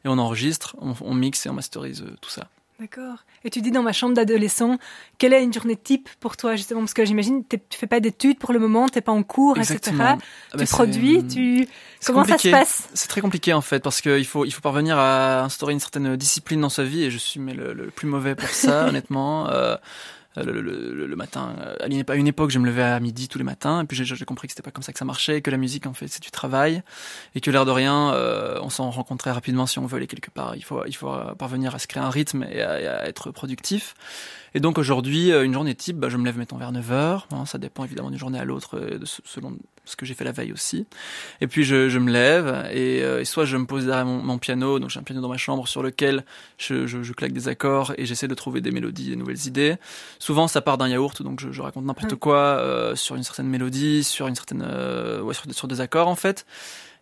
et 0.05 0.07
on 0.07 0.19
enregistre, 0.19 0.75
on, 0.79 0.93
on 1.01 1.15
mixe 1.15 1.47
et 1.47 1.49
on 1.49 1.53
masterise 1.53 2.05
tout 2.21 2.29
ça. 2.29 2.47
D'accord. 2.79 3.25
Et 3.43 3.49
tu 3.49 3.61
dis 3.61 3.71
dans 3.71 3.81
ma 3.81 3.91
chambre 3.91 4.13
d'adolescent, 4.13 4.77
quelle 5.17 5.33
est 5.33 5.43
une 5.43 5.51
journée 5.51 5.75
type 5.75 6.09
pour 6.19 6.37
toi 6.37 6.55
justement? 6.55 6.81
Parce 6.81 6.93
que 6.93 7.05
j'imagine 7.05 7.43
tu 7.47 7.59
fais 7.71 7.87
pas 7.87 7.99
d'études 7.99 8.37
pour 8.37 8.53
le 8.53 8.59
moment, 8.59 8.87
t'es 8.87 9.01
pas 9.01 9.11
en 9.11 9.23
cours, 9.23 9.57
etc. 9.57 9.79
Ah 9.99 10.17
tu 10.51 10.57
bah, 10.57 10.65
produis, 10.69 11.25
tu 11.25 11.67
comment 12.05 12.23
ça 12.23 12.37
se 12.37 12.49
passe? 12.49 12.87
C'est 12.93 13.07
très 13.07 13.21
compliqué 13.21 13.51
en 13.53 13.61
fait 13.61 13.81
parce 13.81 13.99
qu'il 13.99 14.25
faut 14.25 14.45
il 14.45 14.51
faut 14.51 14.61
parvenir 14.61 14.99
à 14.99 15.43
instaurer 15.43 15.73
une 15.73 15.79
certaine 15.79 16.15
discipline 16.17 16.61
dans 16.61 16.69
sa 16.69 16.83
vie 16.83 17.03
et 17.03 17.09
je 17.09 17.17
suis 17.17 17.39
mais 17.39 17.55
le, 17.55 17.73
le 17.73 17.87
plus 17.87 18.07
mauvais 18.07 18.35
pour 18.35 18.49
ça 18.49 18.85
honnêtement. 18.87 19.49
Euh, 19.49 19.75
le, 20.43 20.61
le, 20.61 21.07
le, 21.07 21.15
matin. 21.15 21.55
Euh, 21.59 21.75
à 21.79 22.15
une 22.15 22.27
époque, 22.27 22.49
je 22.49 22.59
me 22.59 22.65
levais 22.65 22.83
à 22.83 22.99
midi 22.99 23.27
tous 23.27 23.37
les 23.37 23.43
matins, 23.43 23.81
et 23.81 23.85
puis 23.85 23.97
j'ai 23.97 24.25
compris 24.25 24.47
que 24.47 24.53
c'était 24.53 24.63
pas 24.63 24.71
comme 24.71 24.83
ça 24.83 24.93
que 24.93 24.99
ça 24.99 25.05
marchait, 25.05 25.41
que 25.41 25.51
la 25.51 25.57
musique 25.57 25.85
en 25.85 25.93
fait 25.93 26.07
c'est 26.07 26.21
du 26.21 26.31
travail, 26.31 26.83
et 27.35 27.41
que 27.41 27.51
l'air 27.51 27.65
de 27.65 27.71
rien, 27.71 28.13
euh, 28.13 28.59
on 28.61 28.69
s'en 28.69 28.89
rencontrait 28.89 29.31
rapidement 29.31 29.65
si 29.65 29.79
on 29.79 29.85
veut 29.85 29.97
aller 29.97 30.07
quelque 30.07 30.31
part. 30.31 30.55
Il 30.55 30.63
faut 30.63 30.85
il 30.85 30.95
faut 30.95 31.13
parvenir 31.37 31.75
à 31.75 31.79
se 31.79 31.87
créer 31.87 32.03
un 32.03 32.09
rythme 32.09 32.45
et 32.49 32.61
à, 32.61 33.07
être 33.07 33.31
productif. 33.31 33.95
Et 34.53 34.59
donc 34.59 34.77
aujourd'hui, 34.77 35.31
une 35.31 35.53
journée 35.53 35.75
type, 35.75 35.97
bah, 35.97 36.09
je 36.09 36.17
me 36.17 36.25
lève 36.25 36.37
mettons 36.37 36.57
vers 36.57 36.71
9 36.71 36.91
heures. 36.91 37.27
Hein, 37.31 37.45
ça 37.45 37.57
dépend 37.57 37.83
évidemment 37.83 38.09
d'une 38.09 38.19
journée 38.19 38.39
à 38.39 38.45
l'autre, 38.45 38.79
selon 39.25 39.57
ce 39.87 39.95
que 39.95 40.05
j'ai 40.05 40.13
fait 40.13 40.23
la 40.23 40.31
veille 40.31 40.51
aussi. 40.51 40.85
Et 41.41 41.47
puis 41.47 41.63
je, 41.63 41.89
je 41.89 41.99
me 41.99 42.11
lève 42.11 42.67
et, 42.71 42.99
et, 42.99 43.25
soit 43.25 43.45
je 43.45 43.57
me 43.57 43.65
pose 43.65 43.85
derrière 43.85 44.05
mon, 44.05 44.21
mon 44.21 44.37
piano, 44.37 44.79
donc 44.79 44.89
j'ai 44.89 44.99
un 44.99 45.03
piano 45.03 45.21
dans 45.21 45.29
ma 45.29 45.37
chambre 45.37 45.67
sur 45.67 45.81
lequel 45.81 46.25
je, 46.57 46.87
je, 46.87 47.03
je 47.03 47.13
claque 47.13 47.33
des 47.33 47.47
accords 47.47 47.93
et 47.97 48.05
j'essaie 48.05 48.27
de 48.27 48.35
trouver 48.35 48.61
des 48.61 48.71
mélodies, 48.71 49.09
des 49.09 49.15
nouvelles 49.15 49.47
idées. 49.47 49.75
Souvent, 50.19 50.47
ça 50.47 50.61
part 50.61 50.77
d'un 50.77 50.87
yaourt, 50.87 51.21
donc 51.21 51.39
je, 51.39 51.61
raconte 51.61 51.85
n'importe 51.85 52.15
quoi 52.15 52.37
euh, 52.37 52.95
sur 52.95 53.15
une 53.15 53.23
certaine 53.23 53.47
mélodie, 53.47 54.03
sur 54.03 54.27
une 54.27 54.35
certaine, 54.35 54.65
euh, 54.67 55.21
ouais, 55.21 55.33
sur, 55.33 55.43
sur, 55.53 55.67
des 55.67 55.81
accords 55.81 56.07
en 56.07 56.15
fait. 56.15 56.45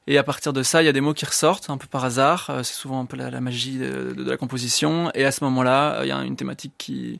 Et 0.07 0.17
à 0.17 0.23
partir 0.23 0.53
de 0.53 0.61
ça, 0.61 0.83
il 0.83 0.85
y 0.85 0.89
a 0.89 0.91
des 0.91 1.01
mots 1.01 1.13
qui 1.13 1.25
ressortent 1.25 1.69
un 1.69 1.77
peu 1.77 1.87
par 1.87 2.05
hasard. 2.05 2.47
Euh, 2.49 2.63
c'est 2.63 2.75
souvent 2.75 2.99
un 2.99 3.05
peu 3.05 3.17
la, 3.17 3.31
la 3.31 3.41
magie 3.41 3.77
de, 3.77 4.13
de, 4.13 4.29
la 4.29 4.37
composition. 4.37 5.11
Et 5.15 5.25
à 5.25 5.31
ce 5.31 5.43
moment-là, 5.45 6.01
il 6.03 6.09
y 6.09 6.11
a 6.11 6.19
une 6.23 6.35
thématique 6.35 6.73
qui 6.77 7.19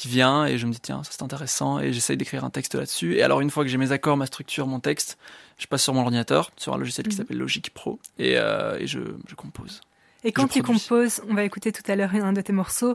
qui 0.00 0.08
vient 0.08 0.46
et 0.46 0.56
je 0.56 0.66
me 0.66 0.72
dis 0.72 0.80
tiens 0.80 1.04
ça 1.04 1.10
c'est 1.12 1.22
intéressant 1.22 1.78
et 1.78 1.92
j'essaye 1.92 2.16
d'écrire 2.16 2.42
un 2.42 2.50
texte 2.50 2.74
là-dessus. 2.74 3.16
Et 3.16 3.22
alors 3.22 3.42
une 3.42 3.50
fois 3.50 3.64
que 3.64 3.68
j'ai 3.68 3.76
mes 3.76 3.92
accords, 3.92 4.16
ma 4.16 4.24
structure, 4.24 4.66
mon 4.66 4.80
texte, 4.80 5.18
je 5.58 5.66
passe 5.66 5.82
sur 5.82 5.92
mon 5.92 6.00
ordinateur, 6.00 6.50
sur 6.56 6.72
un 6.72 6.78
logiciel 6.78 7.06
qui 7.06 7.14
mhm. 7.14 7.18
s'appelle 7.18 7.36
Logic 7.36 7.68
Pro 7.70 7.98
et, 8.18 8.38
euh, 8.38 8.78
et 8.78 8.86
je, 8.86 9.00
je 9.28 9.34
compose. 9.34 9.82
Et 10.24 10.32
quand 10.32 10.48
tu 10.48 10.62
composes, 10.62 11.22
on 11.28 11.34
va 11.34 11.44
écouter 11.44 11.70
tout 11.70 11.82
à 11.90 11.96
l'heure 11.96 12.14
un 12.14 12.32
de 12.32 12.40
tes 12.40 12.52
morceaux, 12.52 12.94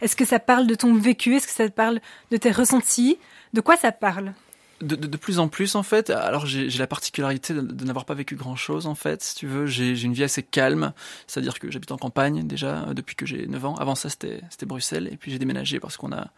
est-ce 0.00 0.16
que 0.16 0.24
ça 0.24 0.38
parle 0.38 0.66
de 0.66 0.74
ton 0.74 0.94
vécu? 0.94 1.34
Est-ce 1.34 1.46
que 1.46 1.52
ça 1.52 1.68
parle 1.68 2.00
de 2.30 2.36
tes 2.36 2.50
ressentis? 2.50 3.18
De 3.52 3.60
quoi 3.60 3.76
ça 3.76 3.92
parle? 3.92 4.32
De, 4.80 4.96
de, 4.96 5.06
de, 5.06 5.16
plus 5.16 5.38
en 5.38 5.48
plus 5.48 5.74
en 5.74 5.82
fait. 5.82 6.10
Alors 6.10 6.46
j'ai 6.46 6.68
la 6.68 6.86
particularité 6.86 7.54
de, 7.54 7.60
de 7.60 7.84
n'avoir 7.84 8.04
pas 8.04 8.14
vécu 8.14 8.36
grand 8.36 8.56
chose 8.56 8.86
en 8.86 8.94
fait, 8.94 9.22
si 9.22 9.34
tu 9.34 9.46
veux. 9.46 9.66
J'ai 9.66 10.00
une 10.02 10.12
vie 10.12 10.24
assez 10.24 10.42
calme, 10.42 10.92
c'est-à-dire 11.26 11.58
que 11.58 11.70
j'habite 11.70 11.92
en 11.92 11.96
campagne 11.96 12.46
déjà 12.46 12.84
euh, 12.88 12.94
depuis 12.94 13.16
que 13.16 13.26
j'ai 13.26 13.46
9 13.46 13.64
ans. 13.64 13.74
Avant 13.76 13.94
ça 13.94 14.08
c'était 14.08 14.42
Bruxelles 14.66 15.08
et 15.12 15.16
puis 15.16 15.30
j'ai 15.30 15.38
déménagé 15.38 15.80
parce 15.80 15.96
qu'on 15.96 16.12
a 16.12 16.28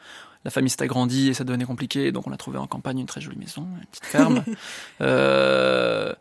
la 0.44 0.50
famille 0.50 0.70
s'est 0.70 0.82
agrandie 0.82 1.29
et 1.29 1.35
ça 1.35 1.44
devenait 1.44 1.64
compliqué, 1.64 2.12
donc 2.12 2.26
on 2.26 2.32
a 2.32 2.37
trouvé 2.37 2.58
en 2.58 2.67
campagne 2.67 3.00
une 3.00 3.06
très 3.06 3.20
jolie 3.20 3.38
maison, 3.38 3.67
une 3.81 3.87
petite 3.87 4.06
ferme. 4.06 4.44
euh, 5.00 6.14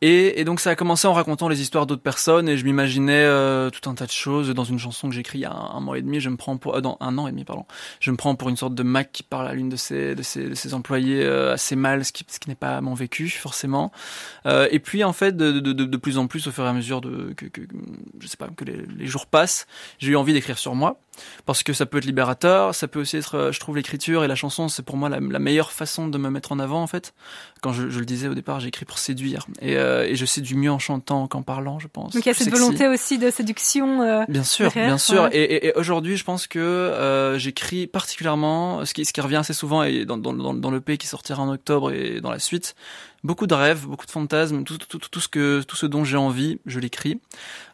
et, 0.00 0.44
donc 0.44 0.60
ça 0.60 0.70
a 0.70 0.74
commencé 0.76 1.08
en 1.08 1.12
racontant 1.12 1.48
les 1.48 1.60
histoires 1.60 1.84
d'autres 1.84 2.02
personnes 2.02 2.48
et 2.48 2.56
je 2.56 2.64
m'imaginais 2.64 3.24
euh, 3.24 3.68
tout 3.70 3.90
un 3.90 3.94
tas 3.94 4.06
de 4.06 4.12
choses 4.12 4.50
dans 4.50 4.62
une 4.62 4.78
chanson 4.78 5.08
que 5.08 5.14
j'écris 5.14 5.38
il 5.38 5.42
y 5.42 5.44
a 5.44 5.52
un, 5.52 5.80
mois 5.80 5.98
et 5.98 6.02
demi. 6.02 6.20
Je 6.20 6.28
me 6.28 6.36
prends 6.36 6.56
pour 6.56 6.76
euh, 6.76 6.80
un 7.00 7.18
an 7.18 7.26
et 7.26 7.32
demi 7.32 7.44
pardon. 7.44 7.66
Je 7.98 8.12
me 8.12 8.16
prends 8.16 8.36
pour 8.36 8.48
une 8.48 8.56
sorte 8.56 8.76
de 8.76 8.84
Mac 8.84 9.10
qui 9.10 9.24
parle 9.24 9.48
à 9.48 9.54
l'une 9.54 9.68
de 9.68 9.76
ses 9.76 10.14
de 10.14 10.22
de 10.22 10.74
employés 10.74 11.24
euh, 11.24 11.52
assez 11.54 11.74
mal, 11.74 12.04
ce 12.04 12.12
qui 12.12 12.24
n'est 12.46 12.54
pas 12.54 12.80
mon 12.80 12.94
vécu 12.94 13.28
forcément. 13.28 13.90
Et 14.46 14.78
puis 14.78 15.02
en 15.02 15.12
fait 15.12 15.36
de, 15.36 15.50
de, 15.58 15.96
plus 15.96 16.18
en 16.18 16.26
plus 16.26 16.46
au 16.46 16.52
fur 16.52 16.64
et 16.64 16.68
à 16.68 16.72
mesure 16.72 17.00
de 17.00 17.32
que, 17.36 17.46
que 17.46 17.62
je 18.20 18.26
sais 18.28 18.36
pas 18.36 18.48
que 18.48 18.64
les, 18.64 18.86
les 18.96 19.06
jours 19.06 19.26
passent, 19.26 19.66
j'ai 19.98 20.12
eu 20.12 20.16
envie 20.16 20.32
d'écrire 20.32 20.58
sur 20.58 20.74
moi 20.74 21.00
parce 21.46 21.62
que 21.62 21.72
ça 21.72 21.86
peut 21.86 21.98
être 21.98 22.04
libérateur, 22.04 22.74
ça 22.74 22.88
peut 22.88 23.00
aussi 23.00 23.16
être, 23.16 23.36
euh, 23.36 23.52
je 23.52 23.60
trouve 23.60 23.76
l'écriture 23.76 24.24
et 24.24 24.28
la 24.28 24.34
chanson, 24.34 24.68
c'est 24.68 24.82
pour 24.82 24.96
moi 24.96 25.08
la, 25.08 25.20
la, 25.20 25.38
meilleure 25.38 25.72
façon 25.72 26.08
de 26.08 26.18
me 26.18 26.30
mettre 26.30 26.52
en 26.52 26.58
avant 26.58 26.82
en 26.82 26.86
fait. 26.86 27.14
Quand 27.60 27.72
je, 27.72 27.88
je 27.90 27.98
le 27.98 28.04
disais 28.04 28.28
au 28.28 28.34
départ, 28.34 28.60
j'écris 28.60 28.84
pour 28.84 28.98
séduire 28.98 29.46
et, 29.60 29.76
euh, 29.76 30.06
et 30.06 30.14
je 30.14 30.26
séduis 30.26 30.56
mieux 30.56 30.70
en 30.70 30.78
chantant 30.78 31.26
qu'en 31.26 31.42
parlant, 31.42 31.78
je 31.78 31.88
pense. 31.88 32.12
Donc 32.12 32.24
il 32.24 32.28
y 32.28 32.30
a 32.30 32.34
cette 32.34 32.50
volonté 32.50 32.86
aussi 32.86 33.18
de 33.18 33.30
séduction. 33.30 34.02
Euh, 34.02 34.24
bien 34.28 34.44
sûr, 34.44 34.70
bien 34.70 34.98
sûr. 34.98 35.28
Et, 35.32 35.42
et, 35.42 35.66
et 35.68 35.74
aujourd'hui, 35.74 36.16
je 36.16 36.24
pense 36.24 36.46
que 36.46 36.58
euh, 36.58 37.38
j'écris 37.38 37.86
particulièrement, 37.86 38.84
ce 38.84 38.94
qui, 38.94 39.04
ce 39.04 39.12
qui 39.12 39.20
revient 39.20 39.36
assez 39.36 39.54
souvent 39.54 39.82
et 39.82 40.04
dans, 40.04 40.16
dans, 40.16 40.32
dans, 40.32 40.54
dans 40.54 40.70
le 40.70 40.80
P 40.80 40.98
qui 40.98 41.06
sortira 41.06 41.42
en 41.42 41.50
octobre 41.50 41.92
et 41.92 42.20
dans 42.20 42.30
la 42.30 42.38
suite, 42.38 42.74
beaucoup 43.24 43.46
de 43.46 43.54
rêves, 43.54 43.86
beaucoup 43.86 44.06
de 44.06 44.10
fantasmes, 44.10 44.64
tout, 44.64 44.78
tout, 44.78 45.20
ce 45.20 45.28
que 45.28 45.62
tout 45.62 45.76
ce 45.76 45.86
dont 45.86 46.04
j'ai 46.04 46.16
envie, 46.16 46.60
je 46.66 46.80
l'écris. 46.80 47.20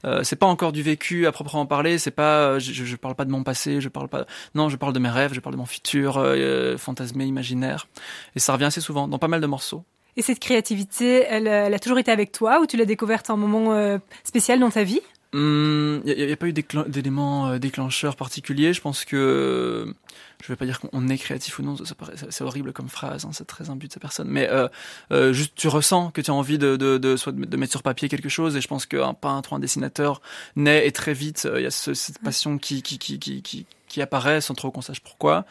Euh, 0.05 0.23
c'est 0.23 0.37
pas 0.37 0.47
encore 0.47 0.73
du 0.73 0.83
vécu 0.83 1.27
à 1.27 1.33
proprement 1.33 1.67
parler, 1.67 1.99
c'est 1.99 2.11
pas 2.11 2.59
je, 2.59 2.73
je 2.73 2.97
parle 2.97 3.15
pas 3.15 3.25
de 3.25 3.31
mon 3.31 3.43
passé, 3.43 3.81
je 3.81 3.89
parle 3.89 4.09
pas 4.09 4.27
non, 4.55 4.69
je 4.69 4.77
parle 4.77 4.93
de 4.93 4.99
mes 4.99 5.11
rêves, 5.11 5.35
je 5.35 5.41
parle 5.41 5.55
de 5.55 5.61
mon 5.61 5.67
futur 5.67 6.17
euh, 6.19 6.77
fantasmé 6.77 7.25
imaginaire 7.25 7.87
et 8.35 8.39
ça 8.39 8.53
revient 8.53 8.65
assez 8.65 8.81
souvent 8.81 9.09
dans 9.09 9.19
pas 9.19 9.29
mal 9.29 9.41
de 9.41 9.47
morceaux. 9.47 9.85
Et 10.17 10.23
cette 10.23 10.39
créativité, 10.39 11.25
elle, 11.29 11.49
elle 11.49 11.75
a 11.75 11.79
toujours 11.79 11.99
été 11.99 12.13
avec 12.13 12.31
toi 12.31 12.61
ou 12.61 12.67
tu 12.67 12.77
l'as 12.77 12.85
découverte 12.85 13.31
à 13.31 13.33
un 13.33 13.37
moment 13.37 13.73
euh, 13.73 13.99
spécial 14.23 14.61
dans 14.61 14.71
ta 14.71 14.85
vie? 14.85 15.01
Il 15.35 15.41
hum, 15.41 16.03
n'y 16.05 16.13
a, 16.13 16.33
a, 16.33 16.37
pas 16.37 16.47
eu 16.47 16.53
d'éléments 16.53 17.49
euh, 17.49 17.59
déclencheurs 17.59 18.15
particuliers. 18.15 18.73
Je 18.73 18.81
pense 18.81 19.05
que 19.05 19.93
je 20.41 20.47
vais 20.47 20.55
pas 20.55 20.65
dire 20.65 20.79
qu'on 20.79 21.09
est 21.09 21.19
créatif 21.19 21.59
ou 21.59 21.63
non, 21.63 21.77
ça, 21.77 21.97
c'est 22.31 22.45
horrible 22.45 22.73
comme 22.73 22.89
phrase, 22.89 23.25
hein, 23.25 23.31
c'est 23.33 23.47
très 23.47 23.65
but 23.75 23.89
de 23.89 23.93
sa 23.93 23.99
personne. 23.99 24.29
Mais 24.29 24.49
euh, 24.49 24.69
euh, 25.11 25.33
juste 25.33 25.55
tu 25.57 25.67
ressens 25.67 26.13
que 26.13 26.21
tu 26.21 26.31
as 26.31 26.35
envie 26.35 26.57
de, 26.57 26.77
de, 26.77 26.99
de, 26.99 27.17
soit 27.17 27.33
de, 27.33 27.57
mettre 27.57 27.73
sur 27.73 27.83
papier 27.83 28.09
quelque 28.09 28.29
chose, 28.29 28.55
et 28.55 28.61
je 28.61 28.69
pense 28.69 28.87
qu'un 28.87 29.13
peintre 29.15 29.53
ou 29.53 29.57
un 29.57 29.59
dessinateur 29.59 30.23
naît 30.55 30.87
et 30.87 30.93
très 30.93 31.15
vite 31.15 31.49
il 31.57 31.63
y 31.63 31.67
a 31.67 31.73
ce, 31.73 31.95
cette 31.95 32.21
passion 32.21 32.57
qui 32.59 32.83
qui 32.83 32.99
qui 33.01 33.19
qui, 33.19 33.43
qui 33.43 33.67
qui 33.95 34.03
apparaît 34.03 34.41
sans 34.41 34.55
trop 34.55 34.73
qu'on 34.73 34.83
sache 34.83 34.99
pourquoi. 34.99 35.45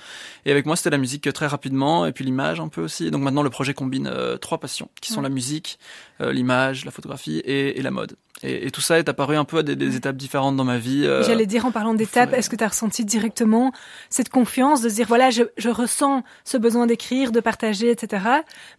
Et 0.46 0.52
avec 0.52 0.66
moi, 0.66 0.76
c'était 0.76 0.90
la 0.90 0.98
musique 0.98 1.32
très 1.32 1.48
rapidement, 1.48 2.06
et 2.06 2.12
puis 2.12 2.26
l'image 2.26 2.60
un 2.60 2.68
peu 2.68 2.82
aussi. 2.82 3.10
Donc 3.10 3.22
maintenant, 3.22 3.42
le 3.42 3.50
projet 3.50 3.74
combine 3.74 4.08
euh, 4.08 4.36
trois 4.36 4.58
passions, 4.58 4.90
qui 5.00 5.14
sont 5.14 5.22
la 5.22 5.30
musique, 5.30 5.80
euh, 6.20 6.34
l'image, 6.34 6.84
la 6.84 6.92
photographie 6.92 7.38
et, 7.38 7.80
et, 7.80 7.82
la 7.82 7.92
mode. 7.92 8.18
Et, 8.44 8.72
tout 8.72 8.82
ça 8.82 9.00
est 9.00 9.08
apparu 9.08 9.36
un 9.36 9.46
peu 9.46 9.60
à 9.60 9.64
des, 9.64 9.96
étapes 9.96 10.18
différentes 10.18 10.56
dans 10.56 10.64
ma 10.64 10.78
vie. 10.78 11.06
Euh, 11.06 11.24
J'allais 11.24 11.46
dire 11.46 11.66
en 11.66 11.72
parlant 11.72 11.94
d'étapes, 11.94 12.34
est-ce 12.34 12.50
que 12.50 12.56
tu 12.56 12.64
as 12.64 12.68
ressenti 12.68 13.06
directement 13.06 13.72
cette 14.10 14.30
confiance 14.30 14.82
de 14.82 14.90
se 14.90 14.96
dire 14.96 15.08
voilà, 15.08 15.30
je, 15.30 15.44
je 15.58 15.70
ressens 15.70 16.24
ce 16.44 16.58
besoin 16.58 16.86
d'écrire, 16.88 17.32
de 17.32 17.40
partager, 17.40 17.90
etc. 17.90 18.24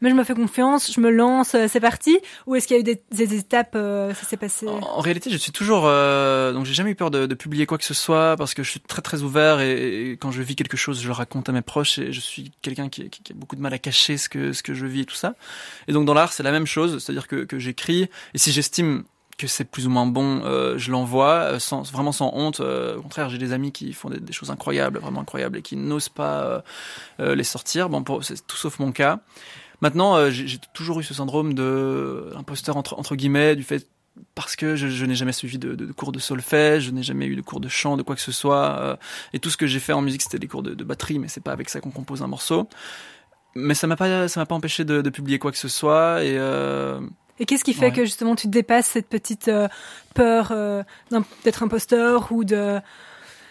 Mais 0.00 0.10
je 0.10 0.14
me 0.14 0.24
fais 0.24 0.34
confiance, 0.34 0.92
je 0.92 1.00
me 1.00 1.10
lance, 1.10 1.54
euh, 1.54 1.66
c'est 1.68 1.80
parti. 1.80 2.18
Ou 2.46 2.56
est-ce 2.56 2.66
qu'il 2.66 2.76
y 2.76 2.78
a 2.78 2.80
eu 2.80 2.84
des, 2.84 3.02
des 3.10 3.34
étapes, 3.34 3.74
euh, 3.74 4.12
ça 4.14 4.24
s'est 4.24 4.36
passé 4.36 4.66
en, 4.68 5.00
réalité, 5.00 5.30
je 5.30 5.36
suis 5.36 5.52
toujours 5.52 5.82
donc 5.84 6.64
j'ai 6.64 6.74
jamais 6.74 6.90
eu 6.90 6.94
peur 6.94 7.10
de, 7.10 7.26
de, 7.26 7.34
publier 7.34 7.66
quoi 7.66 7.78
que 7.78 7.84
ce 7.84 7.94
soit 7.94 8.36
parce 8.36 8.54
que 8.54 8.62
je 8.62 8.70
suis 8.70 8.80
très 8.80 9.02
très 9.02 9.22
ouvert 9.22 9.60
et, 9.60 10.16
quand 10.20 10.30
je 10.30 10.42
vis 10.42 10.56
quelque 10.56 10.76
chose, 10.76 11.00
je 11.00 11.06
le 11.06 11.12
raconte 11.12 11.48
à 11.48 11.52
mes 11.52 11.62
proches 11.62 11.98
et 11.98 12.12
je 12.12 12.20
suis 12.20 12.52
quelqu'un 12.62 12.88
qui, 12.88 13.10
qui, 13.10 13.22
qui, 13.22 13.32
a 13.32 13.36
beaucoup 13.36 13.56
de 13.56 13.60
mal 13.60 13.72
à 13.72 13.78
cacher 13.78 14.16
ce 14.16 14.28
que 14.28 14.52
ce 14.52 14.62
que 14.62 14.74
je 14.74 14.86
vis 14.86 15.00
et 15.00 15.04
tout 15.04 15.14
ça. 15.14 15.34
Et 15.88 15.92
donc 15.92 16.04
dans 16.04 16.14
l'art, 16.14 16.32
c'est 16.32 16.42
la 16.42 16.52
même 16.52 16.66
chose, 16.66 17.02
c'est-à-dire 17.02 17.28
que, 17.28 17.44
que 17.44 17.58
j'écris 17.58 18.08
et 18.34 18.38
si 18.38 18.52
j'estime 18.52 19.04
que 19.36 19.46
c'est 19.46 19.64
plus 19.64 19.86
ou 19.86 19.90
moins 19.90 20.06
bon, 20.06 20.42
euh, 20.44 20.78
je 20.78 20.90
l'envoie 20.90 21.54
euh, 21.54 21.58
vraiment 21.92 22.12
sans 22.12 22.32
honte. 22.34 22.60
Euh, 22.60 22.96
au 22.96 23.02
contraire, 23.02 23.28
j'ai 23.28 23.38
des 23.38 23.52
amis 23.52 23.72
qui 23.72 23.92
font 23.92 24.10
des, 24.10 24.32
choses 24.32 24.50
incroyables, 24.50 24.98
vraiment 24.98 25.20
incroyables, 25.20 25.58
et 25.58 25.62
qui 25.62 25.76
n'osent 25.76 26.08
pas 26.08 26.62
les 27.18 27.44
sortir. 27.44 27.88
Bon, 27.88 28.04
c'est 28.22 28.46
tout 28.46 28.56
sauf 28.56 28.78
mon 28.78 28.92
cas. 28.92 29.20
Maintenant, 29.80 30.30
j'ai 30.30 30.58
toujours 30.72 31.00
eu 31.00 31.04
ce 31.04 31.14
syndrome 31.14 31.54
de 31.54 32.30
imposteur 32.36 32.76
entre, 32.76 33.16
guillemets, 33.16 33.56
du 33.56 33.62
fait 33.62 33.86
parce 34.36 34.54
que 34.54 34.76
je, 34.76 35.04
n'ai 35.04 35.16
jamais 35.16 35.32
suivi 35.32 35.58
de, 35.58 35.92
cours 35.92 36.12
de 36.12 36.20
solfège, 36.20 36.84
je 36.84 36.90
n'ai 36.92 37.02
jamais 37.02 37.26
eu 37.26 37.34
de 37.34 37.42
cours 37.42 37.60
de 37.60 37.68
chant, 37.68 37.96
de 37.96 38.02
quoi 38.02 38.14
que 38.14 38.20
ce 38.20 38.32
soit, 38.32 38.98
et 39.32 39.40
tout 39.40 39.50
ce 39.50 39.56
que 39.56 39.66
j'ai 39.66 39.80
fait 39.80 39.92
en 39.92 40.02
musique, 40.02 40.22
c'était 40.22 40.38
des 40.38 40.46
cours 40.46 40.62
de, 40.62 40.84
batterie, 40.84 41.18
mais 41.18 41.28
c'est 41.28 41.42
pas 41.42 41.52
avec 41.52 41.68
ça 41.68 41.80
qu'on 41.80 41.90
compose 41.90 42.22
un 42.22 42.28
morceau. 42.28 42.68
Mais 43.56 43.74
ça 43.74 43.86
m'a 43.86 43.96
pas, 43.96 44.26
ça 44.28 44.40
m'a 44.40 44.46
pas 44.46 44.54
empêché 44.54 44.84
de, 44.84 45.08
publier 45.10 45.38
quoi 45.38 45.52
que 45.52 45.58
ce 45.58 45.68
soit, 45.68 46.20
et 47.38 47.46
qu'est-ce 47.46 47.64
qui 47.64 47.74
fait 47.74 47.92
que 47.92 48.04
justement 48.04 48.36
tu 48.36 48.48
dépasses 48.48 48.86
cette 48.86 49.08
petite 49.08 49.48
euh, 49.48 49.68
peur 50.14 50.48
euh, 50.52 50.82
d'être 51.44 51.62
imposteur 51.62 52.30
ou 52.30 52.44
de... 52.44 52.80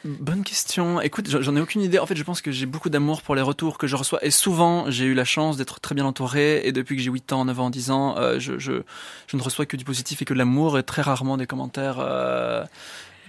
Bonne 0.05 0.43
question. 0.43 0.99
Écoute, 0.99 1.29
j'en 1.29 1.55
ai 1.55 1.61
aucune 1.61 1.81
idée. 1.81 1.97
En 1.97 2.05
fait, 2.05 2.17
je 2.17 2.23
pense 2.23 2.41
que 2.41 2.51
j'ai 2.51 2.65
beaucoup 2.65 2.89
d'amour 2.89 3.21
pour 3.21 3.35
les 3.35 3.41
retours 3.41 3.77
que 3.77 3.87
je 3.87 3.95
reçois. 3.95 4.19
Et 4.21 4.31
souvent, 4.31 4.91
j'ai 4.91 5.05
eu 5.05 5.13
la 5.13 5.23
chance 5.23 5.55
d'être 5.55 5.79
très 5.79 5.95
bien 5.95 6.03
entouré. 6.03 6.61
Et 6.65 6.73
depuis 6.73 6.97
que 6.97 7.01
j'ai 7.01 7.09
8 7.09 7.31
ans, 7.31 7.45
9 7.45 7.59
ans, 7.61 7.69
10 7.69 7.91
ans, 7.91 8.17
euh, 8.17 8.37
je, 8.37 8.59
je, 8.59 8.83
je, 9.27 9.37
ne 9.37 9.41
reçois 9.41 9.65
que 9.65 9.77
du 9.77 9.85
positif 9.85 10.21
et 10.21 10.25
que 10.25 10.33
de 10.33 10.39
l'amour 10.39 10.77
et 10.77 10.83
très 10.83 11.01
rarement 11.01 11.37
des 11.37 11.47
commentaires 11.47 11.99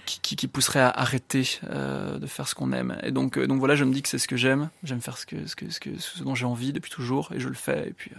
qui, 0.05 0.19
qui, 0.19 0.35
qui, 0.35 0.47
pousseraient 0.47 0.81
à 0.81 0.89
arrêter 0.89 1.59
euh, 1.69 2.17
de 2.19 2.27
faire 2.27 2.47
ce 2.47 2.55
qu'on 2.55 2.71
aime. 2.71 2.97
Et 3.03 3.11
donc, 3.11 3.39
donc 3.39 3.59
voilà, 3.59 3.75
je 3.75 3.83
me 3.83 3.93
dis 3.93 4.01
que 4.01 4.09
c'est 4.09 4.19
ce 4.19 4.27
que 4.27 4.37
j'aime. 4.37 4.69
J'aime 4.83 5.01
faire 5.01 5.17
ce, 5.17 5.25
que, 5.25 5.47
ce, 5.47 5.55
que, 5.55 5.69
ce, 5.69 5.79
que, 5.79 5.89
ce 5.97 6.23
dont 6.23 6.35
j'ai 6.35 6.45
envie 6.45 6.73
depuis 6.73 6.91
toujours. 6.91 7.31
Et 7.33 7.39
je 7.39 7.47
le 7.47 7.55
fais. 7.55 7.87
Et 7.87 7.93
puis 7.93 8.11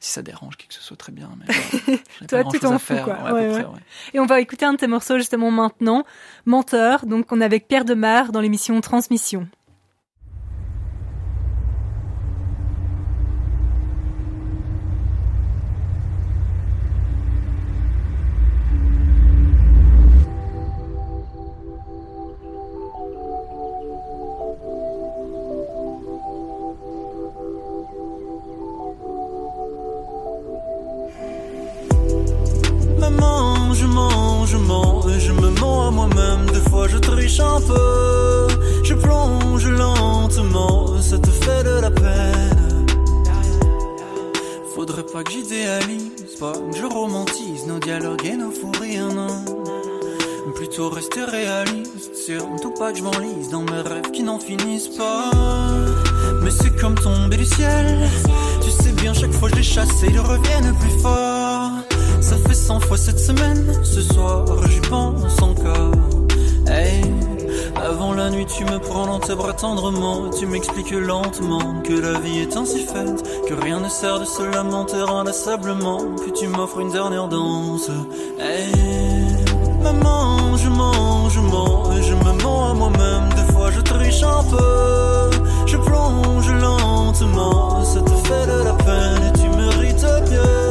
si 0.00 0.12
ça 0.12 0.22
dérange 0.22 0.56
qui 0.56 0.68
que 0.68 0.74
ce 0.74 0.82
soit 0.82 0.96
très 0.96 1.12
bien. 1.12 1.30
Mais 1.38 1.96
Toi, 2.28 2.44
tu 2.44 2.58
t'en 2.58 2.78
fous, 2.78 2.94
quoi. 3.04 3.32
Ouais, 3.32 3.48
ouais. 3.48 3.64
Et 4.14 4.20
on 4.20 4.26
va 4.26 4.40
écouter 4.40 4.64
un 4.64 4.72
de 4.72 4.78
tes 4.78 4.86
morceaux 4.86 5.18
justement 5.18 5.50
maintenant, 5.50 6.04
Menteur. 6.44 7.06
Donc, 7.06 7.32
on 7.32 7.40
est 7.40 7.44
avec 7.44 7.68
Pierre 7.68 7.84
Demar 7.84 8.32
dans 8.32 8.40
l'émission 8.40 8.80
Transmission. 8.80 9.48
Un 37.40 37.60
peu, 37.60 38.46
je 38.82 38.94
plonge 38.94 39.66
lentement, 39.68 41.00
ça 41.00 41.18
te 41.18 41.30
fait 41.30 41.64
de 41.64 41.80
la 41.80 41.90
peine. 41.90 42.86
Faudrait 44.74 45.04
pas 45.04 45.22
que 45.24 45.32
j'idéalise, 45.32 46.36
pas 46.38 46.52
que 46.52 46.76
je 46.76 46.84
romantise 46.84 47.66
nos 47.66 47.78
dialogues 47.78 48.24
et 48.24 48.36
nos 48.36 48.50
fous 48.50 48.72
rires, 48.80 49.12
non. 49.14 49.44
Plutôt 50.54 50.88
rester 50.88 51.24
réaliste, 51.24 52.14
surtout 52.14 52.70
pas 52.70 52.92
que 52.92 52.98
je 52.98 53.02
m'enlise 53.02 53.50
dans 53.50 53.62
mes 53.62 53.80
rêves 53.80 54.10
qui 54.12 54.22
n'en 54.22 54.38
finissent 54.38 54.96
pas. 54.96 55.30
Mais 56.42 56.50
c'est 56.50 56.74
comme 56.76 56.94
tomber 56.94 57.36
du 57.36 57.44
ciel, 57.44 58.08
tu 58.62 58.70
sais 58.70 58.92
bien, 58.92 59.12
chaque 59.12 59.32
fois 59.32 59.48
je 59.50 59.56
les 59.56 59.62
chasse 59.62 60.02
et 60.02 60.06
ils 60.06 60.20
reviennent 60.20 60.74
plus 60.78 60.98
fort. 61.00 61.72
Ça 62.20 62.36
fait 62.36 62.54
100 62.54 62.80
fois 62.80 62.96
cette 62.96 63.18
semaine, 63.18 63.72
ce 63.82 64.00
soir 64.00 64.46
j'y 64.68 64.80
pense 64.80 65.42
encore. 65.42 66.15
Avant 67.88 68.14
la 68.14 68.30
nuit, 68.30 68.46
tu 68.46 68.64
me 68.64 68.78
prends 68.78 69.06
dans 69.06 69.20
tes 69.20 69.34
bras 69.34 69.52
tendrement. 69.52 70.30
Tu 70.30 70.46
m'expliques 70.46 70.90
lentement 70.90 71.80
que 71.84 71.92
la 71.92 72.18
vie 72.18 72.40
est 72.40 72.56
ainsi 72.56 72.80
faite, 72.80 73.22
que 73.48 73.54
rien 73.54 73.80
ne 73.80 73.88
sert 73.88 74.18
de 74.18 74.24
se 74.24 74.42
lamenter 74.42 74.96
inlassablement. 74.96 75.98
Puis 76.20 76.32
tu 76.32 76.48
m'offres 76.48 76.80
une 76.80 76.90
dernière 76.90 77.28
danse. 77.28 77.90
Hey, 78.40 78.72
maman, 79.82 80.56
je 80.56 80.68
mens, 80.68 81.28
je 81.28 81.40
mens, 81.40 82.02
je 82.02 82.14
me 82.14 82.42
mens 82.42 82.70
à 82.70 82.74
moi-même. 82.74 83.28
Des 83.36 83.52
fois, 83.52 83.70
je 83.70 83.80
triche 83.80 84.22
un 84.22 84.42
peu. 84.44 85.30
Je 85.66 85.76
plonge 85.76 86.50
lentement, 86.52 87.84
ça 87.84 88.00
te 88.00 88.10
fait 88.10 88.46
de 88.46 88.64
la 88.64 88.72
peine 88.72 89.22
et 89.28 89.38
tu 89.38 89.48
mérites 89.56 90.06
mieux. 90.30 90.65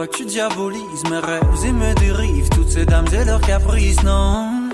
Pas 0.00 0.06
que 0.06 0.16
tu 0.16 0.24
diabolises 0.24 1.04
mes 1.10 1.18
rêves 1.18 1.64
et 1.66 1.72
mes 1.72 1.94
dérives, 1.94 2.48
toutes 2.48 2.70
ces 2.70 2.86
dames 2.86 3.12
et 3.12 3.22
leurs 3.22 3.40
caprices, 3.42 4.02
non. 4.02 4.70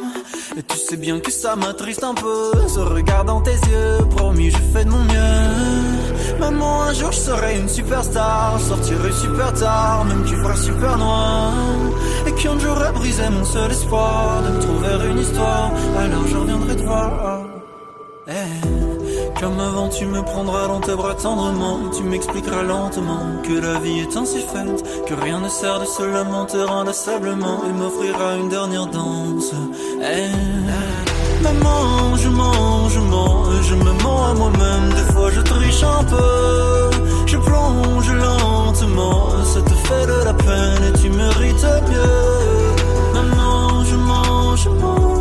Et 0.57 0.63
tu 0.63 0.77
sais 0.77 0.97
bien 0.97 1.19
que 1.19 1.33
ça 1.33 1.57
m'attriste 1.57 2.05
un 2.05 2.15
peu, 2.15 2.53
ce 2.69 2.79
regard 2.79 3.25
dans 3.25 3.41
tes 3.41 3.59
yeux, 3.71 4.07
promis 4.15 4.53
je 4.53 4.63
fais 4.73 4.85
de 4.85 4.91
mon 4.91 5.03
mieux. 5.03 6.39
Maman, 6.39 6.83
un 6.83 6.93
jour 6.93 7.11
je 7.11 7.19
serai 7.19 7.59
une 7.59 7.69
superstar, 7.69 8.61
sortirai 8.61 9.11
super 9.11 9.53
tard, 9.55 10.05
même 10.05 10.23
tu 10.25 10.37
feras 10.37 10.57
super 10.57 10.97
noir. 10.97 11.53
Et 12.29 12.33
qu'un 12.41 12.59
jour 12.61 12.79
a 12.81 12.93
brisé 12.93 13.29
mon 13.29 13.45
seul 13.45 13.73
espoir 13.73 14.43
de 14.45 14.51
me 14.51 14.61
trouver 14.61 15.11
une 15.11 15.19
histoire, 15.19 15.73
alors 15.99 16.27
je 16.29 16.37
reviendrai 16.37 16.77
te 16.77 16.83
voir. 16.83 17.41
Eh. 18.29 18.96
Comme 19.41 19.61
avant, 19.61 19.89
tu 19.89 20.07
me 20.07 20.23
prendras 20.23 20.67
dans 20.67 20.81
tes 20.81 20.95
bras 20.95 21.15
tendrement. 21.15 21.79
Tu 21.97 22.03
m'expliqueras 22.05 22.63
lentement 22.63 23.21
que 23.43 23.53
la 23.53 23.79
vie 23.79 24.01
est 24.01 24.17
ainsi 24.17 24.39
faite, 24.39 25.05
que 25.07 25.15
rien 25.15 25.41
ne 25.41 25.49
sert 25.49 25.79
de 25.81 25.85
se 25.85 26.03
lamenter 26.03 26.61
inlassablement. 26.61 27.63
Et 27.69 27.73
m'offrira 27.73 28.37
une 28.37 28.49
dernière 28.49 28.87
danse. 28.87 29.53
Hey. 30.01 30.31
Eh, 30.31 31.43
maman, 31.43 32.17
je 32.17 32.29
mens, 32.29 32.89
je 32.89 33.01
mens, 33.01 33.45
je 33.63 33.75
me 33.75 33.93
mens 34.03 34.25
à 34.31 34.35
moi-même. 34.35 34.89
Des 34.91 35.13
fois, 35.13 35.31
je 35.31 35.41
triche 35.41 35.83
un 35.83 36.05
peu. 36.05 36.91
Je 37.27 37.37
plonge 37.37 38.11
lentement, 38.13 39.29
ça 39.45 39.61
te 39.61 39.75
fait 39.75 40.07
de 40.07 40.25
la 40.25 40.33
peine 40.33 40.83
et 40.89 40.99
tu 40.99 41.11
mérites 41.11 41.67
mieux. 41.91 43.15
Maman, 43.15 43.85
je 43.85 43.97
mens, 43.97 44.57
je 44.57 44.69
mens. 44.71 45.16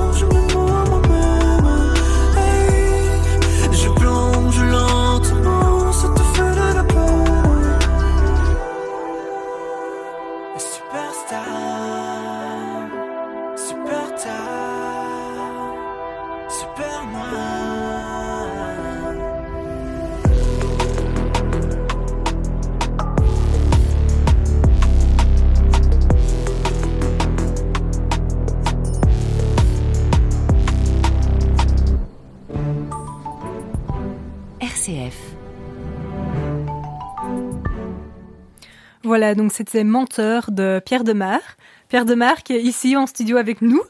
Voilà, 39.18 39.34
donc 39.34 39.54
c'était 39.54 39.86
Menteur 39.86 40.52
de 40.52 40.82
Pierre 40.86 41.06
Demar. 41.06 41.40
Pierre 41.88 42.04
Demar 42.04 42.44
qui 42.44 42.52
est 42.52 42.62
ici 42.62 42.98
en 42.98 43.08
studio 43.08 43.38
avec 43.38 43.62
nous. 43.62 43.82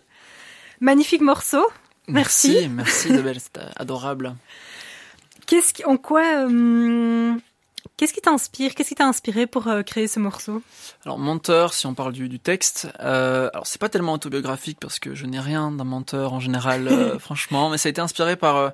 Magnifique 0.82 1.22
morceau. 1.22 1.65
Merci. 2.08 2.51
Merci, 2.51 2.70
merci 2.70 3.10
Isabelle, 3.10 3.39
c'était 3.39 3.62
adorable. 3.75 4.36
Qu'est-ce 5.48 5.84
en 5.88 5.98
quoi 5.98 6.48
euh, 6.48 7.34
Qu'est-ce 7.98 8.13
qui 8.13 8.22
t'inspire 8.22 8.75
Qu'est-ce 8.75 8.89
qui 8.89 8.94
t'a 8.94 9.08
inspiré 9.08 9.48
pour 9.48 9.67
euh, 9.67 9.82
créer 9.82 10.08
ce 10.08 10.20
morceau? 10.20 10.62
Alors 11.05 11.17
menteur, 11.17 11.74
si 11.74 11.88
on 11.88 11.96
parle 11.96 12.13
du, 12.13 12.29
du 12.29 12.39
texte, 12.39 12.88
euh, 13.00 13.50
alors 13.51 13.65
c'est 13.65 13.82
pas 13.82 13.89
tellement 13.89 14.13
autobiographique 14.13 14.77
parce 14.79 15.00
que 15.00 15.15
je 15.15 15.25
n'ai 15.25 15.39
rien 15.39 15.72
d'un 15.72 15.86
menteur 15.86 16.34
en 16.34 16.39
général, 16.39 16.88
euh, 16.88 17.17
franchement, 17.20 17.72
mais 17.72 17.79
ça 17.79 17.88
a 17.88 17.89
été 17.89 18.00
inspiré 18.00 18.36
par 18.36 18.74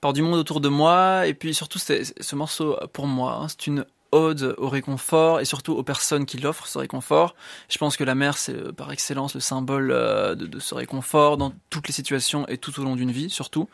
par 0.00 0.12
du 0.12 0.22
monde 0.22 0.36
autour 0.36 0.60
de 0.60 0.68
moi 0.68 1.26
et 1.26 1.34
puis 1.34 1.52
surtout 1.52 1.80
c'est 1.80 2.04
ce 2.22 2.36
morceau 2.36 2.78
pour 2.92 3.08
moi, 3.08 3.40
hein, 3.42 3.48
c'est 3.48 3.66
une 3.66 3.84
ode 4.12 4.54
au 4.58 4.68
réconfort 4.68 5.40
et 5.40 5.44
surtout 5.44 5.74
aux 5.74 5.82
personnes 5.82 6.26
qui 6.26 6.38
l'offrent 6.38 6.66
ce 6.66 6.78
réconfort. 6.78 7.34
Je 7.68 7.78
pense 7.78 7.96
que 7.96 8.04
la 8.04 8.14
mer 8.14 8.36
c'est 8.36 8.54
euh, 8.54 8.72
par 8.72 8.90
excellence 8.92 9.34
le 9.34 9.40
symbole 9.40 9.90
euh, 9.92 10.34
de, 10.34 10.46
de 10.46 10.58
ce 10.58 10.74
réconfort 10.74 11.36
dans 11.36 11.52
toutes 11.70 11.86
les 11.86 11.94
situations 11.94 12.46
et 12.48 12.58
tout 12.58 12.78
au 12.80 12.84
long 12.84 12.96
d'une 12.96 13.12
vie 13.12 13.30
surtout. 13.30 13.68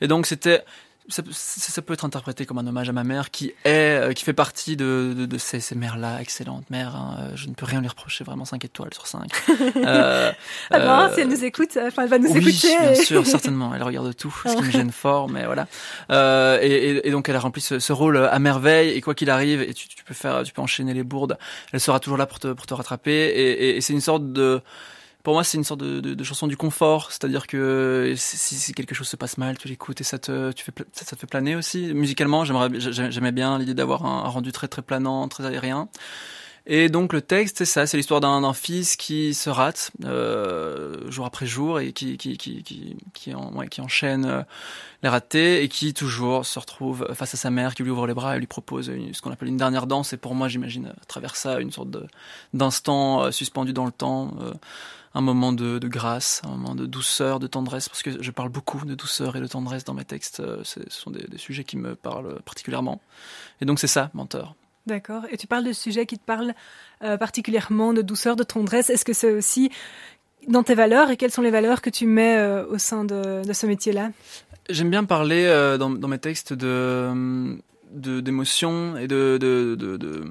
Et 0.00 0.08
donc 0.08 0.26
c'était 0.26 0.64
ça, 1.08 1.22
ça, 1.30 1.82
peut 1.82 1.94
être 1.94 2.04
interprété 2.04 2.46
comme 2.46 2.58
un 2.58 2.66
hommage 2.66 2.88
à 2.88 2.92
ma 2.92 3.04
mère 3.04 3.30
qui 3.30 3.52
est 3.64 3.68
euh, 3.68 4.12
qui 4.12 4.24
fait 4.24 4.32
partie 4.32 4.76
de, 4.76 5.14
de, 5.16 5.26
de 5.26 5.38
ces, 5.38 5.60
ces 5.60 5.74
mères 5.74 5.96
là 5.96 6.20
excellentes 6.20 6.68
mères 6.70 6.96
hein. 6.96 7.16
Euh, 7.18 7.30
je 7.34 7.48
ne 7.48 7.54
peux 7.54 7.64
rien 7.66 7.80
lui 7.80 7.88
reprocher 7.88 8.24
vraiment 8.24 8.44
5 8.44 8.64
étoiles 8.64 8.92
sur 8.92 9.06
5 9.06 9.30
euh, 9.76 10.32
ah 10.70 10.78
ben, 10.78 11.10
si 11.14 11.20
elle 11.20 11.28
nous 11.28 11.44
écoute 11.44 11.78
enfin 11.80 12.02
elle 12.02 12.08
va 12.08 12.18
nous 12.18 12.30
oui, 12.32 12.48
écouter. 12.48 12.76
bien 12.78 12.94
sûr 13.02 13.26
certainement. 13.26 13.74
Elle 13.74 13.82
regarde 13.82 14.14
tout 14.16 14.34
ce 14.44 14.56
qui 14.56 14.62
me 14.62 14.70
gêne 14.70 14.92
fort 14.92 15.28
mais 15.28 15.44
voilà. 15.44 15.66
Euh, 16.10 16.58
et, 16.60 16.66
et, 16.66 17.08
et, 17.08 17.10
donc 17.10 17.28
elle 17.28 17.36
a 17.36 17.40
rempli 17.40 17.60
ce, 17.60 17.78
ce, 17.78 17.92
rôle 17.92 18.16
à 18.18 18.38
merveille 18.38 18.90
et 18.90 19.00
quoi 19.00 19.14
qu'il 19.14 19.30
arrive 19.30 19.62
et 19.62 19.74
tu, 19.74 19.88
tu, 19.88 20.04
peux 20.04 20.14
faire 20.14 20.42
tu 20.42 20.52
peux 20.52 20.62
enchaîner 20.62 20.94
les 20.94 21.04
bourdes 21.04 21.38
elle 21.72 21.80
sera 21.80 22.00
toujours 22.00 22.18
là 22.18 22.26
pour 22.26 22.40
te 22.40 22.48
pour 22.52 22.66
te 22.66 22.74
rattraper 22.74 23.12
et, 23.12 23.76
et 23.76 23.80
c'est 23.80 23.92
une 23.92 24.00
sorte 24.00 24.32
de 24.32 24.60
pour 25.26 25.34
moi, 25.34 25.42
c'est 25.42 25.58
une 25.58 25.64
sorte 25.64 25.80
de, 25.80 26.22
chanson 26.22 26.46
du 26.46 26.56
confort, 26.56 27.10
c'est-à-dire 27.10 27.48
que 27.48 28.14
si, 28.16 28.36
si, 28.36 28.72
quelque 28.74 28.94
chose 28.94 29.08
se 29.08 29.16
passe 29.16 29.38
mal, 29.38 29.58
tu 29.58 29.66
l'écoutes 29.66 30.00
et 30.00 30.04
ça 30.04 30.20
te, 30.20 30.52
ça, 30.92 31.04
te 31.04 31.16
fait 31.16 31.26
planer 31.26 31.56
aussi. 31.56 31.92
Musicalement, 31.94 32.44
j'aimais 32.44 33.32
bien 33.32 33.58
l'idée 33.58 33.74
d'avoir 33.74 34.06
un, 34.06 34.28
rendu 34.28 34.52
très 34.52 34.68
très 34.68 34.82
planant, 34.82 35.26
très 35.26 35.44
aérien. 35.44 35.88
Et 36.68 36.88
donc 36.88 37.12
le 37.12 37.22
texte, 37.22 37.58
c'est 37.58 37.64
ça, 37.64 37.88
c'est 37.88 37.96
l'histoire 37.96 38.20
d'un 38.20 38.52
fils 38.52 38.94
qui 38.94 39.34
se 39.34 39.50
rate 39.50 39.90
euh, 40.04 41.10
jour 41.10 41.26
après 41.26 41.46
jour 41.46 41.80
et 41.80 41.92
qui 41.92 42.16
qui 42.18 42.36
qui 42.38 42.62
qui 42.62 42.96
qui, 43.12 43.34
en, 43.34 43.50
qui 43.66 43.80
enchaîne 43.80 44.26
euh, 44.26 44.42
les 45.02 45.08
ratés 45.08 45.62
et 45.62 45.68
qui 45.68 45.92
toujours 45.92 46.46
se 46.46 46.58
retrouve 46.58 47.12
face 47.14 47.34
à 47.34 47.36
sa 47.36 47.50
mère 47.50 47.74
qui 47.74 47.82
lui 47.82 47.90
ouvre 47.90 48.06
les 48.06 48.14
bras 48.14 48.36
et 48.36 48.38
lui 48.38 48.46
propose 48.46 48.92
ce 49.12 49.22
qu'on 49.22 49.32
appelle 49.32 49.48
une 49.48 49.56
dernière 49.56 49.88
danse. 49.88 50.12
Et 50.12 50.16
pour 50.16 50.36
moi, 50.36 50.46
j'imagine 50.46 50.86
à 50.86 51.04
travers 51.06 51.34
ça 51.34 51.58
une 51.58 51.72
sorte 51.72 51.88
d'instant 52.54 53.24
euh, 53.24 53.30
suspendu 53.32 53.72
dans 53.72 53.86
le 53.86 53.92
temps. 53.92 54.32
Un 55.16 55.22
moment 55.22 55.52
de, 55.52 55.78
de, 55.78 55.88
grâce, 55.88 56.42
un 56.44 56.50
moment 56.50 56.74
de 56.74 56.84
douceur, 56.84 57.40
de 57.40 57.46
tendresse, 57.46 57.88
parce 57.88 58.02
que 58.02 58.22
je 58.22 58.30
parle 58.30 58.50
beaucoup 58.50 58.84
de 58.84 58.94
douceur 58.94 59.34
et 59.34 59.40
de 59.40 59.46
tendresse 59.46 59.84
dans 59.84 59.94
mes 59.94 60.04
textes. 60.04 60.40
Euh, 60.40 60.60
ce 60.62 60.80
sont 60.90 61.10
des, 61.10 61.26
des 61.26 61.38
sujets 61.38 61.64
qui 61.64 61.78
me 61.78 61.94
parlent 61.94 62.40
particulièrement. 62.44 63.00
Et 63.60 63.64
donc 63.64 63.78
c'est 63.78 63.86
ça, 63.86 64.10
menteur. 64.12 64.54
D'accord. 64.86 65.24
Et 65.30 65.36
tu 65.36 65.48
parles 65.48 65.64
de 65.64 65.72
sujets 65.72 66.06
qui 66.06 66.16
te 66.16 66.24
parlent 66.24 66.54
euh, 67.02 67.16
particulièrement 67.16 67.92
de 67.92 68.02
douceur, 68.02 68.36
de 68.36 68.44
tendresse. 68.44 68.88
Est-ce 68.88 69.04
que 69.04 69.12
c'est 69.12 69.32
aussi 69.32 69.70
dans 70.46 70.62
tes 70.62 70.74
valeurs 70.74 71.10
et 71.10 71.16
quelles 71.16 71.32
sont 71.32 71.42
les 71.42 71.50
valeurs 71.50 71.82
que 71.82 71.90
tu 71.90 72.06
mets 72.06 72.36
euh, 72.36 72.64
au 72.66 72.78
sein 72.78 73.04
de, 73.04 73.44
de 73.44 73.52
ce 73.52 73.66
métier-là? 73.66 74.10
J'aime 74.70 74.90
bien 74.90 75.04
parler 75.04 75.44
euh, 75.44 75.76
dans, 75.76 75.90
dans, 75.90 76.08
mes 76.08 76.18
textes 76.18 76.52
de 76.52 77.58
d'émotion 77.92 78.96
et 78.96 79.06
de, 79.06 79.38
de, 79.40 79.76
de, 79.78 79.96
de, 79.96 80.24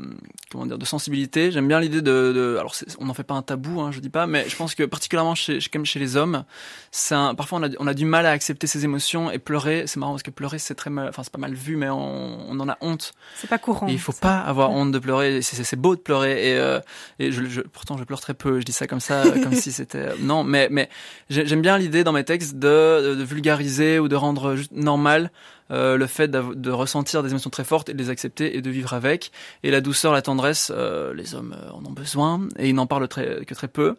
comment 0.55 0.65
dire 0.65 0.77
de 0.77 0.85
sensibilité. 0.85 1.51
J'aime 1.51 1.67
bien 1.67 1.79
l'idée 1.79 2.01
de, 2.01 2.31
de 2.33 2.57
alors 2.57 2.73
on 2.99 3.05
n'en 3.05 3.13
fait 3.13 3.23
pas 3.23 3.33
un 3.33 3.41
tabou, 3.41 3.81
hein, 3.81 3.91
je 3.91 3.99
dis 3.99 4.09
pas, 4.09 4.25
mais 4.27 4.47
je 4.47 4.55
pense 4.55 4.73
que 4.75 4.83
particulièrement 4.83 5.35
chez, 5.35 5.59
comme 5.71 5.85
chez 5.85 5.99
les 5.99 6.15
hommes, 6.15 6.45
c'est 6.91 7.15
parfois 7.37 7.59
on 7.59 7.63
a, 7.63 7.69
on 7.79 7.87
a 7.87 7.93
du 7.93 8.05
mal 8.05 8.25
à 8.25 8.31
accepter 8.31 8.67
ses 8.67 8.85
émotions 8.85 9.29
et 9.31 9.39
pleurer. 9.39 9.83
C'est 9.87 9.97
marrant 9.97 10.13
parce 10.13 10.23
que 10.23 10.31
pleurer 10.31 10.59
c'est 10.59 10.75
très 10.75 10.89
mal, 10.89 11.09
enfin 11.09 11.23
c'est 11.23 11.31
pas 11.31 11.39
mal 11.39 11.53
vu, 11.53 11.75
mais 11.75 11.89
on, 11.89 12.49
on 12.49 12.59
en 12.59 12.69
a 12.69 12.77
honte. 12.81 13.13
C'est 13.35 13.49
pas 13.49 13.57
courant. 13.57 13.87
Et 13.87 13.91
il 13.91 13.99
faut 13.99 14.11
ça. 14.11 14.19
pas 14.21 14.37
avoir 14.39 14.71
honte 14.71 14.91
de 14.91 14.99
pleurer. 14.99 15.41
C'est 15.41 15.75
beau 15.75 15.95
de 15.95 16.01
pleurer 16.01 16.51
et, 16.51 16.57
euh, 16.57 16.79
et 17.19 17.31
je, 17.31 17.45
je, 17.45 17.61
pourtant 17.61 17.97
je 17.97 18.03
pleure 18.03 18.21
très 18.21 18.33
peu. 18.33 18.59
Je 18.59 18.65
dis 18.65 18.73
ça 18.73 18.87
comme 18.87 18.99
ça, 18.99 19.23
comme 19.43 19.53
si 19.53 19.71
c'était 19.71 20.09
non, 20.19 20.43
mais 20.43 20.67
mais 20.71 20.89
j'aime 21.29 21.61
bien 21.61 21.77
l'idée 21.77 22.03
dans 22.03 22.13
mes 22.13 22.23
textes 22.23 22.55
de, 22.55 23.15
de 23.15 23.23
vulgariser 23.23 23.99
ou 23.99 24.07
de 24.07 24.15
rendre 24.15 24.55
juste 24.55 24.71
normal 24.71 25.31
euh, 25.71 25.97
le 25.97 26.05
fait 26.05 26.29
de 26.29 26.69
ressentir 26.69 27.23
des 27.23 27.31
émotions 27.31 27.49
très 27.49 27.63
fortes 27.63 27.89
et 27.89 27.93
de 27.93 27.97
les 27.97 28.11
accepter 28.11 28.55
et 28.55 28.61
de 28.61 28.69
vivre 28.69 28.93
avec. 28.93 29.31
Et 29.63 29.71
la 29.71 29.81
douceur, 29.81 30.13
la 30.13 30.21
tendresse, 30.21 30.44
euh, 30.71 31.13
les 31.13 31.35
hommes 31.35 31.55
euh, 31.57 31.71
en 31.71 31.85
ont 31.85 31.91
besoin 31.91 32.47
et 32.57 32.69
ils 32.69 32.75
n'en 32.75 32.87
parlent 32.87 33.07
que 33.07 33.53
très 33.53 33.67
peu. 33.67 33.95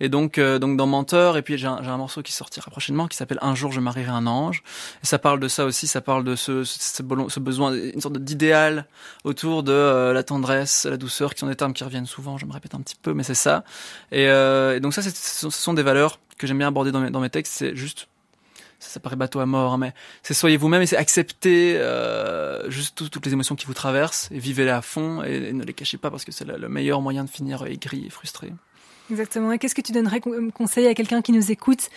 Et 0.00 0.08
donc, 0.08 0.38
euh, 0.38 0.58
donc 0.58 0.76
dans 0.76 0.86
Menteur, 0.86 1.36
et 1.36 1.42
puis 1.42 1.58
j'ai 1.58 1.66
un, 1.66 1.96
morceau 1.96 2.22
qui 2.22 2.32
sortira 2.32 2.70
prochainement 2.70 3.08
qui 3.08 3.16
s'appelle 3.16 3.38
Un 3.42 3.54
jour 3.54 3.72
je 3.72 3.80
marierai 3.80 4.10
un 4.10 4.26
ange. 4.26 4.62
Et 5.02 5.06
ça 5.06 5.18
parle 5.18 5.40
de 5.40 5.48
ça 5.48 5.64
aussi, 5.64 5.86
ça 5.86 6.00
parle 6.00 6.24
de 6.24 6.36
ce, 6.36 6.64
ce, 6.64 7.02
ce 7.28 7.40
besoin, 7.40 7.74
une 7.74 8.00
sorte 8.00 8.18
d'idéal 8.18 8.86
autour 9.24 9.62
de 9.62 10.12
la 10.12 10.22
tendresse, 10.22 10.86
la 10.86 10.96
douceur, 10.96 11.34
qui 11.34 11.40
sont 11.40 11.48
des 11.48 11.56
termes 11.56 11.72
qui 11.72 11.84
reviennent 11.84 12.06
souvent. 12.06 12.38
Je 12.38 12.46
me 12.46 12.52
répète 12.52 12.74
un 12.74 12.80
petit 12.80 12.96
peu, 13.00 13.14
mais 13.14 13.22
c'est 13.22 13.34
ça. 13.34 13.64
Et, 14.12 14.26
donc 14.80 14.94
ça, 14.94 15.02
ce 15.02 15.50
sont 15.50 15.74
des 15.74 15.82
valeurs 15.82 16.20
que 16.36 16.46
j'aime 16.46 16.58
bien 16.58 16.68
aborder 16.68 16.92
dans 16.92 17.00
mes, 17.00 17.10
dans 17.10 17.20
mes 17.20 17.30
textes. 17.30 17.54
C'est 17.56 17.74
juste 17.74 18.08
ça, 18.78 18.90
ça 18.90 19.00
paraît 19.00 19.16
bateau 19.16 19.40
à 19.40 19.46
mort, 19.46 19.74
hein, 19.74 19.78
mais 19.78 19.92
c'est 20.22 20.34
soyez 20.34 20.56
vous-même 20.56 20.82
et 20.82 20.86
c'est 20.86 20.96
accepter 20.96 21.76
euh, 21.76 22.70
juste 22.70 22.96
tout, 22.96 23.08
toutes 23.08 23.26
les 23.26 23.32
émotions 23.32 23.56
qui 23.56 23.66
vous 23.66 23.74
traversent 23.74 24.28
et 24.30 24.38
vivez-les 24.38 24.70
à 24.70 24.82
fond 24.82 25.22
et, 25.22 25.48
et, 25.48 25.52
ne 25.52 25.64
les 25.64 25.72
cachez 25.72 25.98
pas 25.98 26.10
parce 26.10 26.24
que 26.24 26.32
c'est 26.32 26.44
le, 26.44 26.56
le, 26.56 26.68
meilleur 26.68 27.00
moyen 27.00 27.24
de 27.24 27.30
finir 27.30 27.64
aigri 27.66 28.06
et 28.06 28.10
frustré. 28.10 28.52
Exactement. 29.10 29.52
Et 29.52 29.58
qu'est-ce 29.58 29.74
que 29.74 29.80
tu 29.80 29.92
donnerais 29.92 30.20
comme 30.20 30.52
conseil 30.52 30.86
à 30.86 30.94
quelqu'un 30.94 31.22
qui 31.22 31.32
nous 31.32 31.50
écoute 31.50 31.88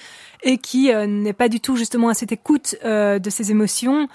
et 0.44 0.58
qui 0.58 0.94
euh, 0.94 1.06
n'est 1.08 1.34
pas 1.34 1.50
du 1.50 1.60
tout 1.60 1.76
justement 1.76 2.10
à 2.10 2.14
cette 2.14 2.32
écoute 2.32 2.76
euh, 2.86 3.20
de 3.20 3.30
ses 3.30 3.52
émotions? 3.52 4.08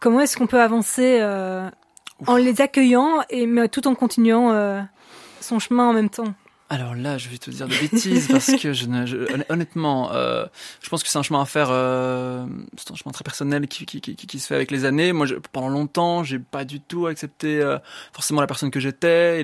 Comment 0.00 0.20
est-ce 0.20 0.36
qu'on 0.36 0.46
peut 0.46 0.60
avancer 0.60 1.18
euh, 1.20 1.70
en 2.26 2.36
les 2.36 2.60
accueillant 2.60 3.20
et 3.30 3.46
mais 3.46 3.68
tout 3.68 3.86
en 3.86 3.94
continuant 3.94 4.50
euh, 4.50 4.82
son 5.40 5.58
chemin 5.58 5.88
en 5.88 5.92
même 5.92 6.10
temps? 6.10 6.34
Alors 6.74 6.96
là, 6.96 7.18
je 7.18 7.28
vais 7.28 7.38
te 7.38 7.50
dire 7.50 7.68
des 7.68 7.78
bêtises 7.78 8.26
parce 8.28 8.50
que 8.56 8.72
je 8.72 8.86
ne, 8.86 9.06
je, 9.06 9.16
honnêtement, 9.48 10.12
euh, 10.12 10.44
je 10.82 10.88
pense 10.88 11.04
que 11.04 11.08
c'est 11.08 11.18
un 11.18 11.22
chemin 11.22 11.40
à 11.40 11.44
faire. 11.44 11.68
Euh, 11.70 12.44
c'est 12.76 12.90
un 12.90 12.96
chemin 12.96 13.12
très 13.12 13.22
personnel 13.22 13.68
qui, 13.68 13.86
qui, 13.86 14.00
qui, 14.00 14.16
qui, 14.16 14.38
se 14.40 14.48
fait 14.48 14.56
avec 14.56 14.72
les 14.72 14.84
années. 14.84 15.12
Moi, 15.12 15.26
je, 15.26 15.36
pendant 15.52 15.68
longtemps, 15.68 16.24
j'ai 16.24 16.40
pas 16.40 16.64
du 16.64 16.80
tout 16.80 17.06
accepté 17.06 17.60
euh, 17.60 17.78
forcément 18.12 18.40
la 18.40 18.48
personne 18.48 18.72
que 18.72 18.80
j'étais. 18.80 19.40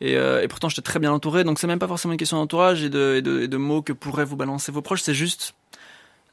Et, 0.00 0.16
euh, 0.16 0.42
et 0.42 0.48
pourtant, 0.48 0.68
j'étais 0.68 0.82
très 0.82 0.98
bien 0.98 1.12
entouré. 1.12 1.44
Donc, 1.44 1.60
c'est 1.60 1.68
même 1.68 1.78
pas 1.78 1.86
forcément 1.86 2.12
une 2.12 2.18
question 2.18 2.38
d'entourage 2.38 2.82
et 2.82 2.90
de, 2.90 3.14
et 3.18 3.22
de, 3.22 3.42
et 3.42 3.48
de 3.48 3.56
mots 3.56 3.82
que 3.82 3.92
pourraient 3.92 4.24
vous 4.24 4.36
balancer 4.36 4.72
vos 4.72 4.82
proches. 4.82 5.02
C'est 5.02 5.14
juste 5.14 5.54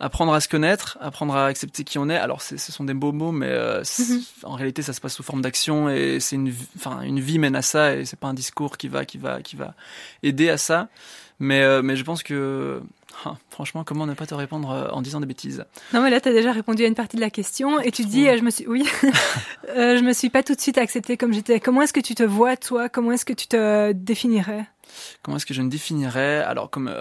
apprendre 0.01 0.33
à 0.33 0.41
se 0.41 0.49
connaître, 0.49 0.97
apprendre 0.99 1.35
à 1.35 1.45
accepter 1.45 1.83
qui 1.83 1.99
on 1.99 2.09
est. 2.09 2.17
Alors, 2.17 2.41
ce 2.41 2.57
sont 2.57 2.83
des 2.83 2.95
beaux 2.95 3.11
mots, 3.11 3.31
mais 3.31 3.49
euh, 3.49 3.83
mm-hmm. 3.83 4.23
en 4.43 4.55
réalité, 4.55 4.81
ça 4.81 4.93
se 4.93 4.99
passe 4.99 5.13
sous 5.13 5.23
forme 5.23 5.41
d'action 5.41 5.89
et 5.89 6.19
c'est 6.19 6.35
une, 6.35 6.53
enfin, 6.75 7.01
une 7.01 7.19
vie 7.19 7.37
mène 7.37 7.55
à 7.55 7.61
ça 7.61 7.95
et 7.95 8.05
c'est 8.05 8.19
pas 8.19 8.27
un 8.27 8.33
discours 8.33 8.77
qui 8.77 8.87
va, 8.87 9.05
qui 9.05 9.19
va, 9.19 9.41
qui 9.41 9.55
va 9.55 9.75
aider 10.23 10.49
à 10.49 10.57
ça. 10.57 10.89
Mais, 11.37 11.61
euh, 11.61 11.81
mais 11.83 11.95
je 11.95 12.03
pense 12.03 12.23
que, 12.23 12.81
ah, 13.25 13.35
franchement, 13.49 13.83
comment 13.83 14.07
ne 14.07 14.13
pas 14.15 14.25
te 14.25 14.33
répondre 14.33 14.71
euh, 14.71 14.89
en 14.89 15.03
disant 15.03 15.19
des 15.19 15.27
bêtises? 15.27 15.65
Non, 15.93 16.01
mais 16.01 16.09
là, 16.09 16.19
tu 16.19 16.29
as 16.29 16.33
déjà 16.33 16.51
répondu 16.51 16.83
à 16.83 16.87
une 16.87 16.95
partie 16.95 17.15
de 17.15 17.21
la 17.21 17.29
question 17.29 17.79
et 17.79 17.91
tu 17.91 18.03
dis, 18.03 18.25
je 18.25 18.43
me 18.43 18.49
suis, 18.49 18.67
oui, 18.67 18.87
euh, 19.69 19.97
je 19.97 20.03
me 20.03 20.13
suis 20.13 20.31
pas 20.31 20.41
tout 20.41 20.55
de 20.55 20.61
suite 20.61 20.79
acceptée 20.79 21.15
comme 21.15 21.33
j'étais. 21.33 21.59
Comment 21.59 21.83
est-ce 21.83 21.93
que 21.93 21.99
tu 21.99 22.15
te 22.15 22.23
vois, 22.23 22.57
toi? 22.57 22.89
Comment 22.89 23.11
est-ce 23.11 23.25
que 23.25 23.33
tu 23.33 23.47
te 23.47 23.91
définirais? 23.91 24.65
Comment 25.21 25.37
est-ce 25.37 25.45
que 25.45 25.53
je 25.53 25.61
me 25.61 25.69
définirais? 25.69 26.39
Alors, 26.39 26.71
comme 26.71 26.91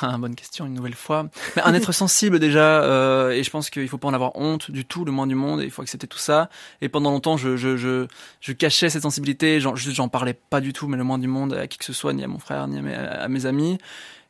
ah, 0.00 0.16
bonne 0.18 0.34
question, 0.34 0.66
une 0.66 0.74
nouvelle 0.74 0.94
fois. 0.94 1.28
Mais 1.56 1.62
un 1.62 1.74
être 1.74 1.92
sensible 2.02 2.38
déjà, 2.38 2.82
euh, 2.82 3.30
et 3.30 3.42
je 3.42 3.50
pense 3.50 3.70
qu'il 3.70 3.88
faut 3.88 3.98
pas 3.98 4.08
en 4.08 4.14
avoir 4.14 4.36
honte 4.36 4.70
du 4.70 4.84
tout, 4.84 5.04
le 5.04 5.12
moins 5.12 5.26
du 5.26 5.34
monde, 5.34 5.60
et 5.60 5.64
il 5.64 5.70
faut 5.70 5.82
accepter 5.82 6.06
tout 6.06 6.18
ça. 6.18 6.50
Et 6.80 6.88
pendant 6.88 7.10
longtemps, 7.10 7.36
je, 7.36 7.56
je, 7.56 7.76
je, 7.76 8.06
je 8.40 8.52
cachais 8.52 8.90
cette 8.90 9.02
sensibilité, 9.02 9.60
j'en, 9.60 9.74
j'en 9.76 10.08
parlais 10.08 10.34
pas 10.34 10.60
du 10.60 10.72
tout, 10.72 10.88
mais 10.88 10.96
le 10.96 11.04
moins 11.04 11.18
du 11.18 11.28
monde 11.28 11.54
à 11.54 11.66
qui 11.66 11.78
que 11.78 11.84
ce 11.84 11.92
soit, 11.92 12.12
ni 12.12 12.22
à 12.24 12.28
mon 12.28 12.38
frère, 12.38 12.68
ni 12.68 12.78
à 12.78 12.82
mes, 12.82 12.94
à 12.94 13.28
mes 13.28 13.46
amis. 13.46 13.78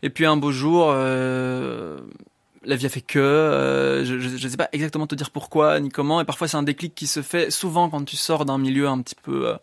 Et 0.03 0.11
puis 0.11 0.27
un 0.27 0.37
beau 0.37 0.53
jour, 0.53 0.91
euh, 0.91 1.99
la 2.69 2.77
vie 2.77 2.85
a 2.85 2.91
fait 2.91 3.01
que, 3.01 3.19
euh, 3.19 4.05
je 4.05 4.15
ne 4.15 4.51
sais 4.51 4.57
pas 4.59 4.69
exactement 4.73 5.07
te 5.07 5.15
dire 5.15 5.31
pourquoi 5.31 5.81
ni 5.81 5.89
comment, 5.89 6.21
et 6.21 6.27
parfois 6.27 6.49
c'est 6.49 6.59
un 6.59 6.63
déclic 6.63 6.95
qui 6.95 7.07
se 7.07 7.23
fait 7.23 7.51
souvent 7.51 7.89
quand 7.89 8.05
tu 8.05 8.17
sors 8.17 8.45
d'un 8.45 8.59
milieu 8.59 8.89
un 8.89 9.01
petit 9.01 9.15
peu 9.15 9.49
euh, 9.49 9.57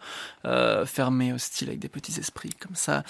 euh, 0.45 0.85
fermé, 0.87 1.31
hostile, 1.31 1.67
avec 1.67 1.79
des 1.79 1.87
petits 1.87 2.19
esprits 2.19 2.49
comme 2.59 2.75
ça, 2.75 3.03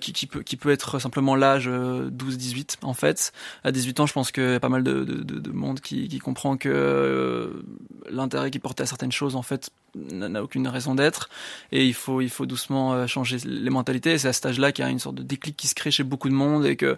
qui, 0.00 0.26
peut, 0.26 0.70
être 0.70 0.98
simplement 0.98 1.36
l'âge 1.36 1.68
12-18 1.68 2.78
en 2.82 2.94
fait. 2.94 3.32
À 3.64 3.70
18 3.70 4.00
ans, 4.00 4.06
je 4.06 4.14
pense 4.14 4.32
qu'il 4.32 4.50
y 4.50 4.54
a 4.54 4.60
pas 4.60 4.70
mal 4.70 4.82
de, 4.82 5.04
de, 5.04 5.22
de, 5.22 5.38
de 5.38 5.50
monde 5.50 5.80
qui, 5.80 6.18
comprend 6.18 6.56
que 6.56 7.62
l'intérêt 8.10 8.50
qui 8.50 8.58
portait 8.58 8.84
à 8.84 8.86
certaines 8.86 9.12
choses 9.12 9.36
en 9.36 9.42
fait 9.42 9.70
n'a 9.94 10.42
aucune 10.42 10.68
raison 10.68 10.94
d'être, 10.94 11.28
et 11.72 11.84
il 11.84 11.94
faut, 11.94 12.20
il 12.20 12.30
faut 12.30 12.46
doucement 12.46 13.06
changer 13.06 13.38
les 13.44 13.70
mentalités. 13.70 14.18
C'est 14.18 14.28
à 14.28 14.32
cet 14.32 14.46
âge-là 14.46 14.72
qu'il 14.72 14.84
y 14.84 14.88
a 14.88 14.90
une 14.90 14.98
sorte 14.98 15.16
de 15.16 15.22
déclic 15.22 15.56
qui 15.56 15.66
se 15.66 15.74
crée 15.74 15.90
chez 15.90 16.04
beaucoup 16.04 16.28
de 16.28 16.34
monde 16.34 16.66
et 16.66 16.76
que 16.76 16.96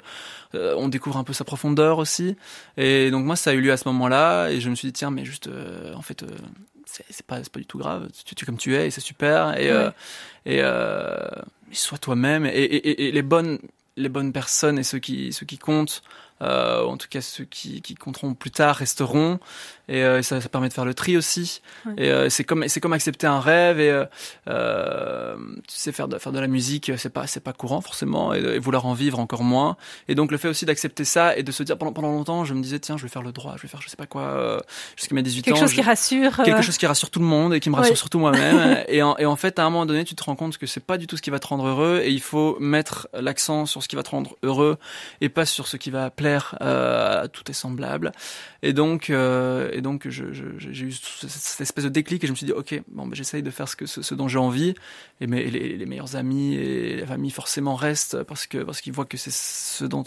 on 0.53 0.89
découvre 0.89 1.17
un 1.17 1.25
peu 1.25 1.33
sa 1.33 1.45
profondeur 1.45 1.99
aussi. 1.99 2.37
Et 2.77 3.11
donc 3.11 3.25
moi, 3.25 3.37
ça 3.37 3.51
a 3.51 3.53
eu 3.55 3.61
lieu 3.61 3.73
à 3.73 3.77
ce 3.77 3.89
moment-là, 3.89 4.49
et 4.51 4.61
je 4.61 4.71
me 4.71 4.75
suis 4.75 4.89
dit 4.89 4.93
tiens, 4.93 5.11
mais 5.11 5.25
juste, 5.25 5.47
euh, 5.47 5.95
en 5.95 6.03
fait, 6.03 6.23
euh, 6.23 6.27
c'est 6.87 7.27
pas, 7.27 7.41
pas 7.41 7.61
du 7.61 7.67
tout 7.67 7.79
grave. 7.79 8.09
Tu, 8.25 8.35
es 8.41 8.47
comme 8.47 8.57
tu 8.57 8.75
es, 8.77 8.87
et 8.87 8.91
c'est 8.91 9.01
super. 9.01 9.59
Et, 9.59 9.73
ouais. 9.73 9.91
euh, 10.49 11.29
et 11.71 11.75
sois 11.75 11.99
toi-même. 11.99 12.47
Et, 12.47 12.51
et, 12.51 13.09
et, 13.09 13.13
les 13.13 13.23
bonnes, 13.23 13.59
les 13.97 14.09
bonnes 14.09 14.33
personnes 14.33 14.79
et 14.79 14.83
ceux 14.83 14.99
qui, 14.99 15.33
ceux 15.33 15.47
qui 15.47 15.59
comptent 15.59 16.03
Euh, 16.43 16.85
en 16.85 16.97
tout 16.97 17.09
cas, 17.09 17.21
ceux 17.21 17.45
qui, 17.45 17.83
qui 17.83 17.95
compteront 17.95 18.35
plus 18.35 18.51
tard 18.51 18.77
resteront. 18.77 19.39
Et, 19.89 20.05
euh, 20.05 20.23
ça, 20.23 20.41
ça, 20.41 20.49
permet 20.49 20.69
de 20.69 20.73
faire 20.73 20.85
le 20.85 20.95
tri 20.95 21.17
aussi. 21.17 21.63
Ouais. 21.85 21.95
Et 21.99 22.11
euh, 22.11 22.31
c'est 22.31 22.45
comme 22.45 22.67
c'est 22.69 22.81
comme 22.81 22.93
accepter 22.93 23.27
un 23.27 23.41
rêve 23.41 23.81
et 23.81 24.05
euh, 24.49 25.37
tu 25.67 25.77
sais 25.77 25.91
faire 25.91 26.07
de 26.07 26.17
faire 26.19 26.33
de 26.33 26.39
la 26.39 26.47
musique, 26.47 26.93
c'est 26.97 27.11
pas 27.13 27.27
c'est 27.27 27.41
pas 27.41 27.53
courant 27.53 27.81
forcément 27.81 28.33
et, 28.33 28.39
et, 28.39 28.59
vouloir 28.61 28.87
en 28.87 28.95
vivre 28.95 29.19
encore 29.19 29.43
moins. 29.43 29.77
Et 30.07 30.15
donc 30.15 30.31
le 30.31 30.39
fait 30.39 30.47
aussi 30.47 30.65
d'accepter 30.65 31.05
ça 31.05 31.37
et 31.37 31.43
de 31.43 31.51
se 31.51 31.65
dire 31.65 31.77
pendant 31.77 31.93
pendant 31.93 32.13
longtemps, 32.13 32.45
je 32.45 32.55
me 32.55 32.63
disais 32.63 32.79
tiens, 32.79 32.97
je 32.97 33.03
vais 33.03 33.09
faire 33.09 33.23
le 33.23 33.33
droit, 33.33 33.55
je 33.57 33.63
vais 33.63 33.69
faire 33.69 33.83
je 33.83 33.89
sais 33.89 33.97
pas 33.97 34.07
quoi 34.07 34.63
jusqu'à 34.97 35.15
mes 35.15 35.23
18 35.23 35.43
quelque 35.43 35.55
ans. 35.55 35.59
Quelque 35.59 35.69
chose 35.69 35.75
qui 35.75 35.83
rassure. 35.83 36.37
Quelque 36.45 36.63
chose 36.63 36.79
qui 36.79 36.87
rassure 36.87 37.11
tout 37.11 37.21
le 37.21 37.27
monde 37.27 37.53
et 37.55 37.61
qui 37.61 37.69
me 37.69 37.75
rassure 37.75 37.93
ouais. 37.93 37.97
surtout 37.97 38.21
moi-même. 38.21 38.85
et, 38.89 39.03
en, 39.03 39.17
et 39.17 39.27
en 39.27 39.37
fait, 39.37 39.59
à 39.59 39.65
un 39.65 39.71
moment 39.71 39.87
donné, 39.87 40.05
tu 40.05 40.15
te 40.15 40.23
rends 40.23 40.37
compte 40.37 40.57
que 40.57 40.67
c'est 40.67 40.85
pas 40.85 40.99
du 40.99 41.09
tout 41.09 41.17
ce 41.17 41.23
qui 41.23 41.31
va 41.31 41.41
te 41.41 41.49
rendre 41.49 41.67
heureux 41.67 42.01
et 42.05 42.11
il 42.11 42.21
faut 42.21 42.57
mettre 42.61 43.09
l'accent 43.13 43.67
sur 43.67 43.83
ce 43.83 43.89
qui 43.89 43.97
va 43.97 44.05
te 44.05 44.11
rendre 44.11 44.37
heureux 44.45 44.79
et 45.21 45.29
pas 45.29 45.47
sur 45.47 45.67
ce 45.67 45.77
qui 45.77 45.91
va 45.91 46.11
plaire 46.11 46.30
euh, 46.61 47.25
à 47.25 47.29
tous 47.29 47.45
tes 47.45 47.53
semblables. 47.53 48.13
Et 48.63 48.73
donc, 48.73 49.11
euh, 49.11 49.71
et 49.73 49.81
donc, 49.81 50.09
j'ai 50.09 50.85
eu 50.85 50.93
cette 50.93 51.61
espèce 51.61 51.85
de 51.85 51.89
déclic 51.89 52.23
et 52.25 52.27
je 52.27 52.33
me 52.33 52.37
suis 52.37 52.47
dit, 52.47 52.53
ok, 52.53 52.83
bon, 52.89 53.07
ben, 53.07 53.15
j'essaye 53.15 53.43
de 53.43 53.51
faire 53.51 53.69
ce 53.69 53.77
que 53.77 53.87
ce, 53.87 54.03
ce 54.03 54.15
dont 54.15 54.29
j'ai 54.29 54.39
envie. 54.39 54.75
Et, 55.21 55.27
mes, 55.27 55.51
les, 55.51 55.77
les, 55.77 55.87
meilleurs 55.87 56.17
amis 56.17 56.55
et 56.55 56.97
la 56.97 57.07
famille 57.07 57.31
forcément 57.31 57.75
restent 57.75 58.23
parce 58.25 58.47
que 58.47 58.59
parce 58.59 58.81
qu'ils 58.81 58.93
voient 58.93 59.05
que 59.05 59.17
c'est 59.17 59.33
ce 59.33 59.85
dont 59.85 60.05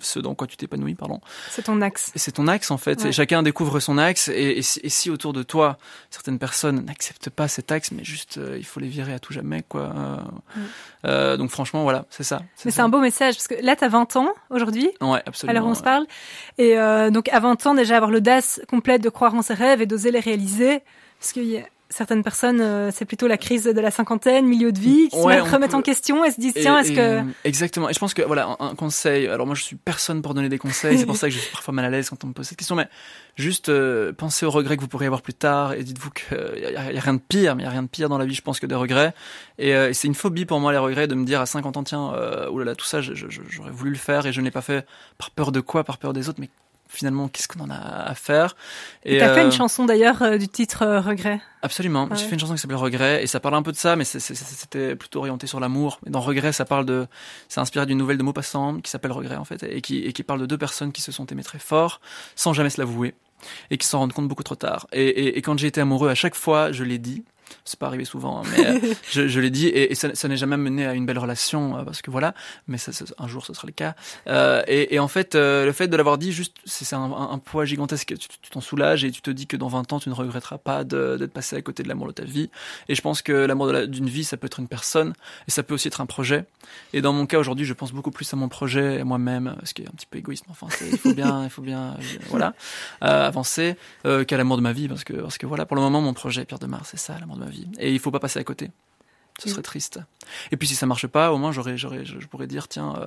ce 0.00 0.18
dans 0.18 0.34
quoi 0.34 0.46
tu 0.46 0.56
t'épanouis, 0.56 0.94
pardon. 0.94 1.20
C'est 1.50 1.62
ton 1.62 1.80
axe. 1.82 2.12
C'est 2.14 2.32
ton 2.32 2.48
axe 2.48 2.70
en 2.70 2.78
fait. 2.78 3.02
Ouais. 3.02 3.08
Et 3.08 3.12
chacun 3.12 3.42
découvre 3.42 3.80
son 3.80 3.98
axe. 3.98 4.28
Et, 4.28 4.58
et, 4.58 4.62
si, 4.62 4.80
et, 4.82 4.88
si, 4.88 5.10
autour 5.10 5.32
de 5.32 5.42
toi, 5.42 5.78
certaines 6.10 6.38
personnes 6.38 6.84
n'acceptent 6.84 7.30
pas 7.30 7.48
cet 7.48 7.72
axe, 7.72 7.92
mais 7.92 8.04
juste 8.04 8.38
euh, 8.38 8.56
il 8.58 8.64
faut 8.64 8.80
les 8.80 8.88
virer 8.88 9.12
à 9.12 9.18
tout 9.18 9.32
jamais, 9.32 9.62
quoi. 9.62 9.92
Euh, 9.94 10.16
ouais. 10.16 10.62
euh, 11.06 11.36
donc 11.36 11.50
franchement, 11.50 11.82
voilà, 11.82 12.06
c'est 12.10 12.24
ça. 12.24 12.42
Mais 12.64 12.70
c'est 12.70 12.80
un 12.80 12.88
beau 12.88 13.00
message 13.00 13.34
parce 13.34 13.48
que 13.48 13.54
là, 13.62 13.76
t'as 13.76 13.88
20 13.88 14.16
ans 14.16 14.32
aujourd'hui. 14.50 14.90
Ouais, 15.00 15.22
absolument. 15.26 15.58
Alors 15.58 15.68
on 15.68 15.74
se 15.74 15.82
parle. 15.82 16.06
Et 16.58 16.78
euh, 16.78 17.10
donc 17.10 17.28
à 17.28 17.40
20 17.40 17.66
ans 17.66 17.74
déjà 17.74 17.96
avoir 17.96 18.10
l'audace 18.10 18.60
complète 18.68 19.02
de 19.02 19.08
croire 19.08 19.34
en 19.34 19.42
ses 19.42 19.54
rêves 19.54 19.82
et 19.82 19.86
d'oser 19.86 20.10
les 20.10 20.20
réaliser, 20.20 20.82
parce 21.18 21.32
qu'il 21.32 21.44
y 21.44 21.58
a 21.58 21.62
certaines 21.88 22.22
personnes, 22.22 22.60
euh, 22.60 22.90
c'est 22.92 23.04
plutôt 23.04 23.26
la 23.26 23.36
crise 23.36 23.64
de 23.64 23.80
la 23.80 23.90
cinquantaine, 23.90 24.46
milieu 24.46 24.72
de 24.72 24.78
vie, 24.78 25.08
qui 25.08 25.18
ouais, 25.18 25.38
se 25.38 25.42
remettent 25.42 25.70
peut... 25.70 25.76
en 25.76 25.82
question 25.82 26.24
et 26.24 26.30
se 26.30 26.40
disent 26.40 26.54
tiens, 26.54 26.78
est-ce 26.78 26.92
que 26.92 27.22
exactement. 27.44 27.88
Et 27.88 27.92
je 27.92 27.98
pense 27.98 28.14
que 28.14 28.22
voilà 28.22 28.56
un, 28.60 28.70
un, 28.70 28.74
conseil. 28.74 29.26
Alors 29.28 29.46
moi, 29.46 29.54
je 29.54 29.62
suis 29.62 29.76
personne 29.76 30.22
pour 30.22 30.34
donner 30.34 30.48
des 30.48 30.58
conseils. 30.58 30.98
c'est 30.98 31.06
pour 31.06 31.16
ça 31.16 31.28
que 31.28 31.34
je 31.34 31.38
suis 31.38 31.52
parfois 31.52 31.74
mal 31.74 31.84
à 31.84 31.90
l'aise 31.90 32.10
quand 32.10 32.22
on 32.24 32.28
me 32.28 32.32
pose 32.32 32.46
cette 32.46 32.58
question. 32.58 32.74
Mais 32.74 32.88
juste 33.36 33.68
euh, 33.68 34.12
pensez 34.12 34.46
aux 34.46 34.50
regrets 34.50 34.76
que 34.76 34.82
vous 34.82 34.88
pourriez 34.88 35.06
avoir 35.06 35.22
plus 35.22 35.34
tard 35.34 35.74
et 35.74 35.84
dites-vous 35.84 36.10
qu'il 36.10 36.36
n'y 36.56 36.64
a, 36.64 36.92
y 36.92 36.98
a, 36.98 37.00
rien 37.00 37.14
de 37.14 37.20
pire. 37.20 37.56
Mais 37.56 37.62
il 37.62 37.66
y 37.66 37.68
a 37.68 37.72
rien 37.72 37.82
de 37.82 37.88
pire 37.88 38.08
dans 38.08 38.18
la 38.18 38.24
vie, 38.24 38.34
je 38.34 38.42
pense, 38.42 38.60
que 38.60 38.66
des 38.66 38.74
regrets. 38.74 39.14
Et, 39.58 39.74
euh, 39.74 39.90
et 39.90 39.94
c'est 39.94 40.08
une 40.08 40.14
phobie 40.14 40.44
pour 40.44 40.60
moi 40.60 40.72
les 40.72 40.78
regrets 40.78 41.06
de 41.06 41.14
me 41.14 41.24
dire 41.24 41.40
à 41.40 41.46
50 41.46 41.76
ans 41.76 41.84
tiens, 41.84 42.12
euh, 42.14 42.48
oulala, 42.50 42.74
tout 42.74 42.84
ça, 42.86 43.00
j'aurais 43.00 43.70
voulu 43.70 43.90
le 43.90 43.96
faire 43.96 44.26
et 44.26 44.32
je 44.32 44.40
n'ai 44.40 44.50
pas 44.50 44.62
fait 44.62 44.86
par 45.18 45.30
peur 45.30 45.52
de 45.52 45.60
quoi, 45.60 45.84
par 45.84 45.98
peur 45.98 46.12
des 46.12 46.28
autres, 46.28 46.40
mais 46.40 46.50
finalement 46.96 47.28
qu'est-ce 47.28 47.46
qu'on 47.48 47.60
en 47.60 47.70
a 47.70 47.76
à 47.76 48.14
faire 48.14 48.56
et 49.04 49.18
t'as 49.18 49.28
euh... 49.28 49.34
fait 49.34 49.44
une 49.44 49.52
chanson 49.52 49.84
d'ailleurs 49.84 50.22
euh, 50.22 50.38
du 50.38 50.48
titre 50.48 50.82
euh, 50.82 51.00
regret? 51.00 51.40
Absolument. 51.62 52.04
Ouais. 52.04 52.16
j'ai 52.16 52.24
fait 52.24 52.34
une 52.34 52.40
chanson 52.40 52.54
qui 52.54 52.60
s'appelle 52.60 52.76
regret 52.76 53.22
et 53.22 53.26
ça 53.26 53.40
parle 53.40 53.54
un 53.54 53.62
peu 53.62 53.72
de 53.72 53.76
ça 53.76 53.96
mais 53.96 54.04
c'était 54.04 54.96
plutôt 54.96 55.20
orienté 55.20 55.46
sur 55.46 55.60
l'amour. 55.60 56.00
Dans 56.06 56.20
regret 56.20 56.52
ça 56.52 56.64
parle 56.64 56.86
de 56.86 57.06
c'est 57.48 57.60
inspiré 57.60 57.86
d'une 57.86 57.98
nouvelle 57.98 58.18
de 58.18 58.22
Maupassant 58.22 58.80
qui 58.80 58.90
s'appelle 58.90 59.12
regret 59.12 59.36
en 59.36 59.44
fait 59.44 59.62
et 59.62 59.80
qui, 59.80 59.98
et 59.98 60.12
qui 60.12 60.22
parle 60.22 60.40
de 60.40 60.46
deux 60.46 60.58
personnes 60.58 60.92
qui 60.92 61.02
se 61.02 61.12
sont 61.12 61.26
aimées 61.26 61.44
très 61.44 61.58
fort 61.58 62.00
sans 62.34 62.52
jamais 62.52 62.70
se 62.70 62.80
l'avouer 62.80 63.14
et 63.70 63.78
qui 63.78 63.86
s'en 63.86 63.98
rendent 63.98 64.12
compte 64.14 64.28
beaucoup 64.28 64.42
trop 64.42 64.56
tard. 64.56 64.86
Et, 64.92 65.06
et, 65.06 65.38
et 65.38 65.42
quand 65.42 65.58
j'ai 65.58 65.66
été 65.66 65.80
amoureux 65.80 66.08
à 66.08 66.14
chaque 66.14 66.34
fois 66.34 66.72
je 66.72 66.84
l'ai 66.84 66.98
dit 66.98 67.24
c'est 67.64 67.78
pas 67.78 67.86
arrivé 67.86 68.04
souvent, 68.04 68.40
hein, 68.40 68.42
mais 68.56 68.66
euh, 68.66 68.94
je, 69.10 69.28
je 69.28 69.40
l'ai 69.40 69.50
dit, 69.50 69.66
et, 69.66 69.92
et 69.92 69.94
ça, 69.94 70.14
ça 70.14 70.28
n'est 70.28 70.36
jamais 70.36 70.56
mené 70.56 70.86
à 70.86 70.94
une 70.94 71.06
belle 71.06 71.18
relation, 71.18 71.76
euh, 71.76 71.82
parce 71.82 72.02
que 72.02 72.10
voilà, 72.10 72.34
mais 72.68 72.78
ça, 72.78 72.92
ça, 72.92 73.04
un 73.18 73.28
jour 73.28 73.44
ce 73.44 73.52
sera 73.52 73.66
le 73.66 73.72
cas. 73.72 73.94
Euh, 74.28 74.62
et, 74.66 74.94
et, 74.94 74.98
en 74.98 75.08
fait, 75.08 75.34
le 75.34 75.72
fait 75.72 75.88
de 75.88 75.96
l'avoir 75.96 76.18
dit, 76.18 76.32
juste, 76.32 76.56
c'est 76.64 76.94
un, 76.94 77.00
un, 77.00 77.30
un, 77.32 77.38
poids 77.38 77.64
gigantesque, 77.64 78.14
tu 78.16 78.50
t'en 78.50 78.60
soulages 78.60 79.04
et 79.04 79.10
tu 79.10 79.22
te 79.22 79.30
dis 79.30 79.46
que 79.46 79.56
dans 79.56 79.68
20 79.68 79.92
ans, 79.92 80.00
tu 80.00 80.08
ne 80.08 80.14
regretteras 80.14 80.58
pas 80.58 80.84
d'être 80.84 81.32
passé 81.32 81.56
à 81.56 81.62
côté 81.62 81.82
de 81.82 81.88
l'amour 81.88 82.06
de 82.08 82.12
ta 82.12 82.24
vie. 82.24 82.50
Et 82.88 82.94
je 82.94 83.02
pense 83.02 83.22
que 83.22 83.32
l'amour 83.32 83.72
d'une 83.86 84.08
vie, 84.08 84.24
ça 84.24 84.36
peut 84.36 84.46
être 84.46 84.60
une 84.60 84.68
personne, 84.68 85.12
et 85.48 85.50
ça 85.50 85.62
peut 85.62 85.74
aussi 85.74 85.88
être 85.88 86.00
un 86.00 86.06
projet. 86.06 86.44
Et 86.92 87.00
dans 87.00 87.12
mon 87.12 87.26
cas 87.26 87.38
aujourd'hui, 87.38 87.64
je 87.64 87.72
pense 87.72 87.92
beaucoup 87.92 88.10
plus 88.10 88.32
à 88.32 88.36
mon 88.36 88.48
projet, 88.48 89.00
à 89.00 89.04
moi-même, 89.04 89.56
ce 89.64 89.74
qui 89.74 89.82
est 89.82 89.88
un 89.88 89.92
petit 89.92 90.06
peu 90.06 90.18
égoïste, 90.18 90.44
enfin, 90.48 90.68
il 90.90 90.98
faut 90.98 91.14
bien, 91.14 91.44
il 91.44 91.50
faut 91.50 91.62
bien, 91.62 91.96
voilà, 92.28 92.54
avancer, 93.00 93.76
qu'à 94.04 94.36
l'amour 94.36 94.56
de 94.56 94.62
ma 94.62 94.72
vie, 94.72 94.88
parce 94.88 95.04
que, 95.04 95.14
parce 95.14 95.38
que 95.38 95.46
voilà, 95.46 95.66
pour 95.66 95.76
le 95.76 95.82
moment, 95.82 96.00
mon 96.00 96.14
projet, 96.14 96.44
Pierre 96.44 96.58
de 96.58 96.66
Mars, 96.66 96.88
c'est 96.90 96.98
ça, 96.98 97.18
l'amour 97.18 97.35
de 97.36 97.44
ma 97.44 97.50
vie. 97.50 97.66
Et 97.78 97.92
il 97.92 97.98
faut 97.98 98.10
pas 98.10 98.20
passer 98.20 98.38
à 98.38 98.44
côté. 98.44 98.70
Ce 99.38 99.50
serait 99.50 99.62
triste. 99.62 100.00
Et 100.50 100.56
puis 100.56 100.66
si 100.66 100.74
ça 100.74 100.86
marche 100.86 101.06
pas, 101.06 101.30
au 101.30 101.36
moins 101.36 101.52
j'aurais, 101.52 101.76
j'aurais, 101.76 102.06
je 102.06 102.26
pourrais 102.26 102.46
dire 102.46 102.68
tiens, 102.68 102.94
euh, 102.98 103.06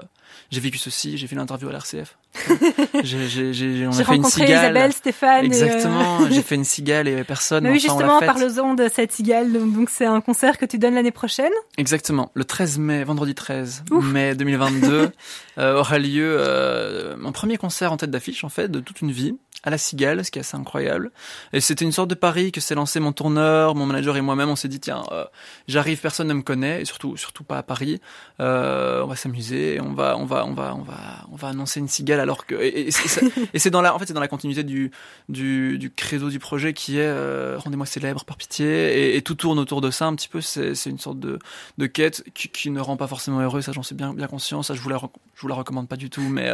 j'ai 0.51 0.59
vécu 0.59 0.77
ceci, 0.77 1.17
j'ai 1.17 1.25
fait 1.25 1.35
l'interview 1.35 1.69
à 1.69 1.71
l'RCF. 1.71 2.17
j'ai, 3.03 3.87
on 3.87 3.97
a 3.97 4.03
fait 4.03 4.15
une 4.15 4.23
cigale. 4.23 4.49
Isabelle, 4.49 4.93
Stéphane. 4.93 5.45
Exactement. 5.45 6.21
Euh... 6.21 6.27
j'ai 6.31 6.43
fait 6.43 6.53
une 6.53 6.65
cigale 6.65 7.07
et 7.07 7.23
personne. 7.23 7.63
Mais 7.63 7.71
oui, 7.71 7.83
enfin, 7.83 7.97
justement, 7.97 8.19
parle-en 8.19 8.75
de 8.75 8.87
cette 8.93 9.11
cigale. 9.11 9.51
Donc 9.51 9.89
c'est 9.89 10.05
un 10.05 10.21
concert 10.21 10.59
que 10.59 10.65
tu 10.65 10.77
donnes 10.77 10.93
l'année 10.93 11.11
prochaine? 11.11 11.51
Exactement. 11.77 12.29
Le 12.35 12.45
13 12.45 12.77
mai, 12.77 13.03
vendredi 13.03 13.33
13 13.33 13.85
Ouf. 13.89 14.05
mai 14.05 14.35
2022, 14.35 15.09
euh, 15.57 15.79
aura 15.79 15.97
lieu 15.97 17.15
mon 17.17 17.31
premier 17.31 17.57
concert 17.57 17.91
en 17.91 17.97
tête 17.97 18.11
d'affiche 18.11 18.43
en 18.43 18.49
fait 18.49 18.69
de 18.69 18.79
toute 18.79 19.01
une 19.01 19.11
vie 19.11 19.35
à 19.63 19.69
la 19.69 19.77
Cigale, 19.77 20.23
ce 20.23 20.31
qui 20.31 20.39
est 20.39 20.41
assez 20.41 20.55
incroyable. 20.55 21.11
Et 21.51 21.59
c'était 21.59 21.83
une 21.83 21.91
sorte 21.91 22.09
de 22.09 22.15
pari 22.15 22.51
que 22.51 22.61
s'est 22.61 22.75
lancé 22.75 22.99
mon 22.99 23.11
tourneur, 23.11 23.75
mon 23.75 23.85
manager 23.85 24.15
et 24.15 24.21
moi-même. 24.21 24.49
On 24.49 24.55
s'est 24.55 24.69
dit 24.69 24.79
tiens, 24.79 25.03
euh, 25.11 25.25
j'arrive, 25.67 25.99
personne 25.99 26.27
ne 26.27 26.33
me 26.33 26.41
connaît, 26.41 26.81
et 26.81 26.85
surtout, 26.85 27.17
surtout 27.17 27.43
pas 27.43 27.57
à 27.57 27.63
Paris. 27.63 27.99
Euh, 28.39 29.03
on 29.03 29.07
va 29.07 29.15
s'amuser, 29.15 29.79
on 29.81 29.93
va, 29.93 30.17
on 30.17 30.25
va, 30.25 30.45
on 30.45 30.53
va, 30.53 30.75
on 30.75 30.81
va, 30.81 30.95
on 31.31 31.35
va 31.35 31.47
annoncer 31.49 31.81
une 31.81 31.89
Cigale 31.89 32.19
alors 32.21 32.45
que 32.45 32.55
et, 32.55 32.89
c'est 32.91 33.69
dans 33.69 33.81
la, 33.81 33.93
en 33.93 33.99
fait, 33.99 34.05
c'est 34.05 34.13
dans 34.13 34.21
la 34.21 34.27
continuité 34.27 34.63
du 34.63 34.91
du, 35.27 35.77
du 35.77 35.91
credo 35.91 36.29
du 36.29 36.39
projet 36.39 36.73
qui 36.73 36.97
est 36.97 37.05
euh, 37.05 37.57
rendez-moi 37.57 37.85
célèbre 37.85 38.23
par 38.23 38.37
pitié, 38.37 39.15
et, 39.15 39.21
tout 39.21 39.35
tourne 39.35 39.59
autour 39.59 39.81
de 39.81 39.91
ça 39.91 40.05
un 40.05 40.15
petit 40.15 40.29
peu. 40.29 40.39
C'est, 40.41 40.73
une 40.85 40.99
sorte 40.99 41.19
de 41.19 41.37
de 41.77 41.85
quête 41.85 42.23
qui, 42.33 42.69
ne 42.69 42.79
rend 42.79 42.97
pas 42.97 43.07
forcément 43.07 43.39
heureux, 43.41 43.61
ça 43.61 43.73
j'en 43.73 43.83
suis 43.83 43.95
bien 43.95 44.13
bien 44.13 44.27
conscient. 44.27 44.63
Ça 44.63 44.73
je 44.73 44.81
vous 44.81 44.89
la 44.89 44.99
je 45.35 45.41
vous 45.41 45.47
la 45.47 45.55
recommande 45.55 45.89
pas 45.89 45.97
du 45.97 46.09
tout, 46.09 46.21
mais 46.21 46.49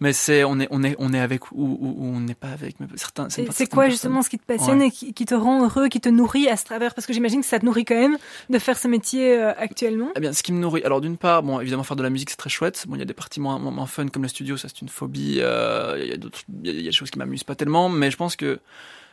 mais 0.00 0.12
c'est 0.12 0.42
on 0.42 0.58
est 0.58 0.68
on 0.70 0.82
est 0.82 0.96
on 0.98 1.12
est 1.12 1.20
avec 1.20 1.52
ou 1.52 1.96
on 2.00 2.20
n'est 2.20 2.39
pas 2.40 2.48
avec 2.48 2.80
mais 2.80 2.86
certains 2.96 3.28
c'est 3.28 3.70
quoi 3.70 3.88
justement 3.88 4.22
ce 4.22 4.30
qui 4.30 4.38
te 4.38 4.44
passionne 4.44 4.80
ouais. 4.80 4.88
et 4.88 4.90
qui, 4.90 5.12
qui, 5.12 5.24
te 5.26 5.34
rend 5.34 5.64
heureux 5.64 5.88
qui 5.88 6.00
te 6.00 6.08
nourrit 6.08 6.48
à 6.48 6.56
ce 6.56 6.64
travers? 6.64 6.94
Parce 6.94 7.06
que 7.06 7.12
j'imagine 7.12 7.40
que 7.40 7.46
ça 7.46 7.58
te 7.58 7.64
nourrit 7.64 7.84
quand 7.84 7.94
même 7.94 8.18
de 8.48 8.58
faire 8.58 8.78
ce 8.78 8.88
métier 8.88 9.38
euh, 9.38 9.52
actuellement. 9.56 10.10
Eh 10.16 10.20
bien 10.20 10.32
ce 10.32 10.42
qui 10.42 10.52
me 10.52 10.58
nourrit 10.58 10.82
alors 10.82 11.00
d'une 11.00 11.16
part 11.16 11.42
bon 11.42 11.60
évidemment 11.60 11.82
faire 11.82 11.96
de 11.96 12.02
la 12.02 12.10
musique 12.10 12.30
c'est 12.30 12.36
très 12.36 12.50
chouette. 12.50 12.84
Bon 12.88 12.96
il 12.96 12.98
y 12.98 13.02
a 13.02 13.06
des 13.06 13.14
parties 13.14 13.40
moins, 13.40 13.58
moins, 13.58 13.72
moins 13.72 13.86
fun 13.86 14.08
comme 14.08 14.22
le 14.22 14.28
studio 14.28 14.56
ça 14.56 14.68
c'est 14.68 14.80
une 14.80 14.88
phobie 14.88 15.38
euh, 15.40 15.98
il 16.00 16.08
y 16.08 16.12
a 16.12 16.16
d'autres 16.16 16.40
il 16.64 16.74
y, 16.74 16.80
a 16.80 16.82
des 16.82 16.92
choses 16.92 17.10
qui 17.10 17.18
m'amusent 17.18 17.44
pas 17.44 17.54
tellement 17.54 17.88
mais 17.88 18.10
je 18.10 18.16
pense 18.16 18.36
que 18.36 18.60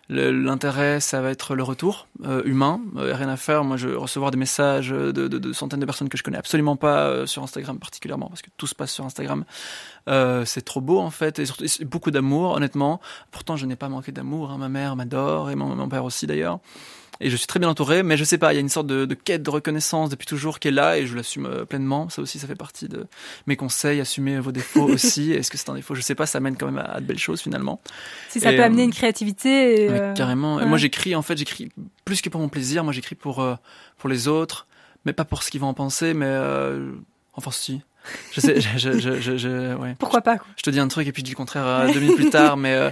L'intérêt, 0.09 1.01
ça 1.01 1.19
va 1.21 1.31
être 1.31 1.53
le 1.53 1.63
retour 1.63 2.07
euh, 2.23 2.41
humain. 2.45 2.79
Euh, 2.95 3.13
rien 3.13 3.27
à 3.27 3.35
faire. 3.35 3.65
Moi, 3.65 3.75
je 3.75 3.89
recevoir 3.89 4.31
des 4.31 4.37
messages 4.37 4.89
de, 4.89 5.53
centaines 5.53 5.81
de 5.81 5.85
personnes 5.85 6.07
que 6.07 6.17
je 6.17 6.23
connais 6.23 6.37
absolument 6.37 6.77
pas 6.77 7.07
euh, 7.07 7.25
sur 7.25 7.43
Instagram 7.43 7.77
particulièrement, 7.77 8.27
parce 8.27 8.41
que 8.41 8.49
tout 8.55 8.67
se 8.67 8.75
passe 8.75 8.93
sur 8.93 9.05
Instagram. 9.05 9.43
C'est 10.45 10.63
trop 10.63 10.79
beau 10.79 10.99
en 10.99 11.09
fait, 11.09 11.39
et 11.39 11.45
surtout 11.45 11.65
beaucoup 11.85 12.11
d'amour, 12.11 12.51
honnêtement. 12.51 13.01
Pourtant, 13.31 13.57
je 13.57 13.65
n'ai 13.65 13.75
pas 13.75 13.89
manqué 13.89 14.13
d'amour. 14.13 14.51
Hein. 14.51 14.57
Ma 14.57 14.69
mère 14.69 14.95
m'adore 14.95 15.51
et 15.51 15.55
mon 15.55 15.89
père 15.89 16.05
aussi 16.05 16.25
d'ailleurs 16.25 16.59
et 17.19 17.29
je 17.29 17.35
suis 17.35 17.47
très 17.47 17.59
bien 17.59 17.69
entouré, 17.69 18.03
mais 18.03 18.17
je 18.17 18.23
sais 18.23 18.37
pas, 18.37 18.53
il 18.53 18.55
y 18.55 18.57
a 18.57 18.61
une 18.61 18.69
sorte 18.69 18.87
de, 18.87 19.05
de 19.05 19.13
quête 19.13 19.43
de 19.43 19.49
reconnaissance 19.49 20.09
depuis 20.09 20.25
toujours 20.25 20.59
qui 20.59 20.67
est 20.67 20.71
là 20.71 20.97
et 20.97 21.07
je 21.07 21.15
l'assume 21.15 21.45
euh, 21.45 21.65
pleinement. 21.65 22.09
Ça 22.09 22.21
aussi, 22.21 22.39
ça 22.39 22.47
fait 22.47 22.55
partie 22.55 22.87
de 22.87 23.05
mes 23.47 23.55
conseils, 23.55 23.99
assumer 23.99 24.39
vos 24.39 24.51
défauts 24.51 24.83
aussi. 24.89 25.31
Est-ce 25.31 25.51
que 25.51 25.57
c'est 25.57 25.69
un 25.69 25.75
défaut? 25.75 25.95
Je 25.95 26.01
sais 26.01 26.15
pas, 26.15 26.25
ça 26.25 26.39
mène 26.39 26.57
quand 26.57 26.67
même 26.67 26.83
à, 26.85 26.99
de 26.99 27.05
belles 27.05 27.19
choses 27.19 27.41
finalement. 27.41 27.81
Si 28.29 28.39
ça 28.39 28.51
et, 28.51 28.57
peut 28.57 28.63
amener 28.63 28.83
une 28.83 28.93
créativité. 28.93 29.83
Et 29.83 29.89
euh... 29.89 30.13
carrément. 30.13 30.57
Ouais. 30.57 30.63
Et 30.63 30.65
moi, 30.65 30.77
j'écris 30.77 31.15
en 31.15 31.21
fait, 31.21 31.37
j'écris 31.37 31.71
plus 32.05 32.21
que 32.21 32.29
pour 32.29 32.41
mon 32.41 32.49
plaisir. 32.49 32.83
Moi, 32.83 32.93
j'écris 32.93 33.15
pour 33.15 33.41
euh, 33.41 33.55
pour 33.97 34.09
les 34.09 34.27
autres, 34.27 34.67
mais 35.05 35.13
pas 35.13 35.25
pour 35.25 35.43
ce 35.43 35.51
qu'ils 35.51 35.61
vont 35.61 35.67
en 35.67 35.73
penser, 35.73 36.13
mais 36.13 36.27
euh, 36.27 36.91
enfin 37.33 37.51
si. 37.51 37.81
Je 38.31 38.39
sais, 38.39 38.61
je, 38.61 38.77
je, 38.77 39.19
je, 39.19 39.37
je, 39.37 39.75
ouais. 39.75 39.95
Pourquoi 39.99 40.21
pas 40.21 40.37
quoi. 40.37 40.47
Je 40.55 40.63
te 40.63 40.69
dis 40.69 40.79
un 40.79 40.87
truc 40.87 41.07
et 41.07 41.11
puis 41.11 41.21
je 41.21 41.25
dis 41.25 41.31
le 41.31 41.37
contraire 41.37 41.65
euh, 41.65 41.91
deux 41.91 41.99
minutes 41.99 42.15
plus 42.15 42.29
tard, 42.29 42.57
mais 42.57 42.73
euh, 42.73 42.89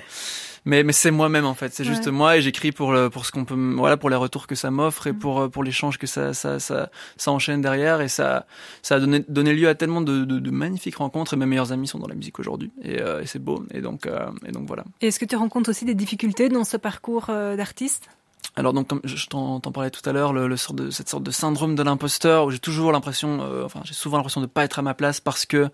mais 0.65 0.83
mais 0.83 0.93
c'est 0.93 1.11
moi-même 1.11 1.45
en 1.45 1.53
fait. 1.53 1.73
C'est 1.73 1.83
juste 1.83 2.07
moi 2.07 2.37
et 2.37 2.41
j'écris 2.41 2.71
pour 2.71 2.91
le 2.91 3.09
pour 3.09 3.25
ce 3.25 3.31
qu'on 3.31 3.45
peut 3.45 3.55
voilà 3.75 3.97
pour 3.97 4.09
les 4.09 4.15
retours 4.15 4.47
que 4.47 4.55
ça 4.55 4.71
m'offre 4.71 5.07
et 5.07 5.13
pour 5.13 5.41
euh, 5.41 5.47
pour 5.49 5.63
l'échange 5.63 5.97
que 5.97 6.07
ça 6.07 6.33
ça 6.33 6.59
ça 6.59 6.89
ça 7.17 7.31
enchaîne 7.31 7.61
derrière. 7.61 8.01
Et 8.01 8.07
ça 8.07 8.45
ça 8.81 8.95
a 8.95 8.99
donné 8.99 9.23
donné 9.27 9.53
lieu 9.53 9.69
à 9.69 9.75
tellement 9.75 10.01
de, 10.01 10.25
de, 10.25 10.39
de 10.39 10.51
magnifiques 10.51 10.97
rencontres 10.97 11.35
et 11.35 11.37
mes 11.37 11.45
meilleurs 11.45 11.71
amis 11.71 11.87
sont 11.87 11.99
dans 11.99 12.07
la 12.07 12.15
musique 12.15 12.39
aujourd'hui. 12.39 12.71
Et, 12.81 13.01
euh, 13.01 13.21
et 13.21 13.25
c'est 13.27 13.39
beau. 13.39 13.63
Et 13.71 13.81
donc 13.81 14.05
euh, 14.05 14.29
et 14.45 14.51
donc 14.51 14.67
voilà. 14.67 14.83
Et 15.01 15.07
est-ce 15.07 15.19
que 15.19 15.25
tu 15.25 15.35
rencontres 15.35 15.69
aussi 15.69 15.85
des 15.85 15.95
difficultés 15.95 16.49
dans 16.49 16.63
ce 16.63 16.77
parcours 16.77 17.27
euh, 17.29 17.55
d'artiste? 17.55 18.09
Alors 18.55 18.73
donc 18.73 18.87
comme 18.87 19.01
je 19.03 19.27
t'en 19.27 19.59
parlais 19.59 19.89
tout 19.89 20.07
à 20.07 20.13
l'heure, 20.13 20.31
le, 20.31 20.47
le, 20.47 20.55
sort 20.57 20.73
de 20.75 20.89
cette 20.89 21.09
sorte 21.09 21.23
de 21.23 21.31
syndrome 21.31 21.75
de 21.75 21.83
l'imposteur 21.83 22.45
où 22.45 22.51
j'ai 22.51 22.59
toujours 22.59 22.91
l'impression, 22.93 23.41
euh, 23.41 23.65
enfin 23.65 23.81
j'ai 23.83 23.93
souvent 23.93 24.17
l'impression 24.17 24.39
de 24.39 24.45
pas 24.45 24.63
être 24.63 24.79
à 24.79 24.81
ma 24.81 24.93
place 24.93 25.19
parce 25.19 25.45
que 25.45 25.69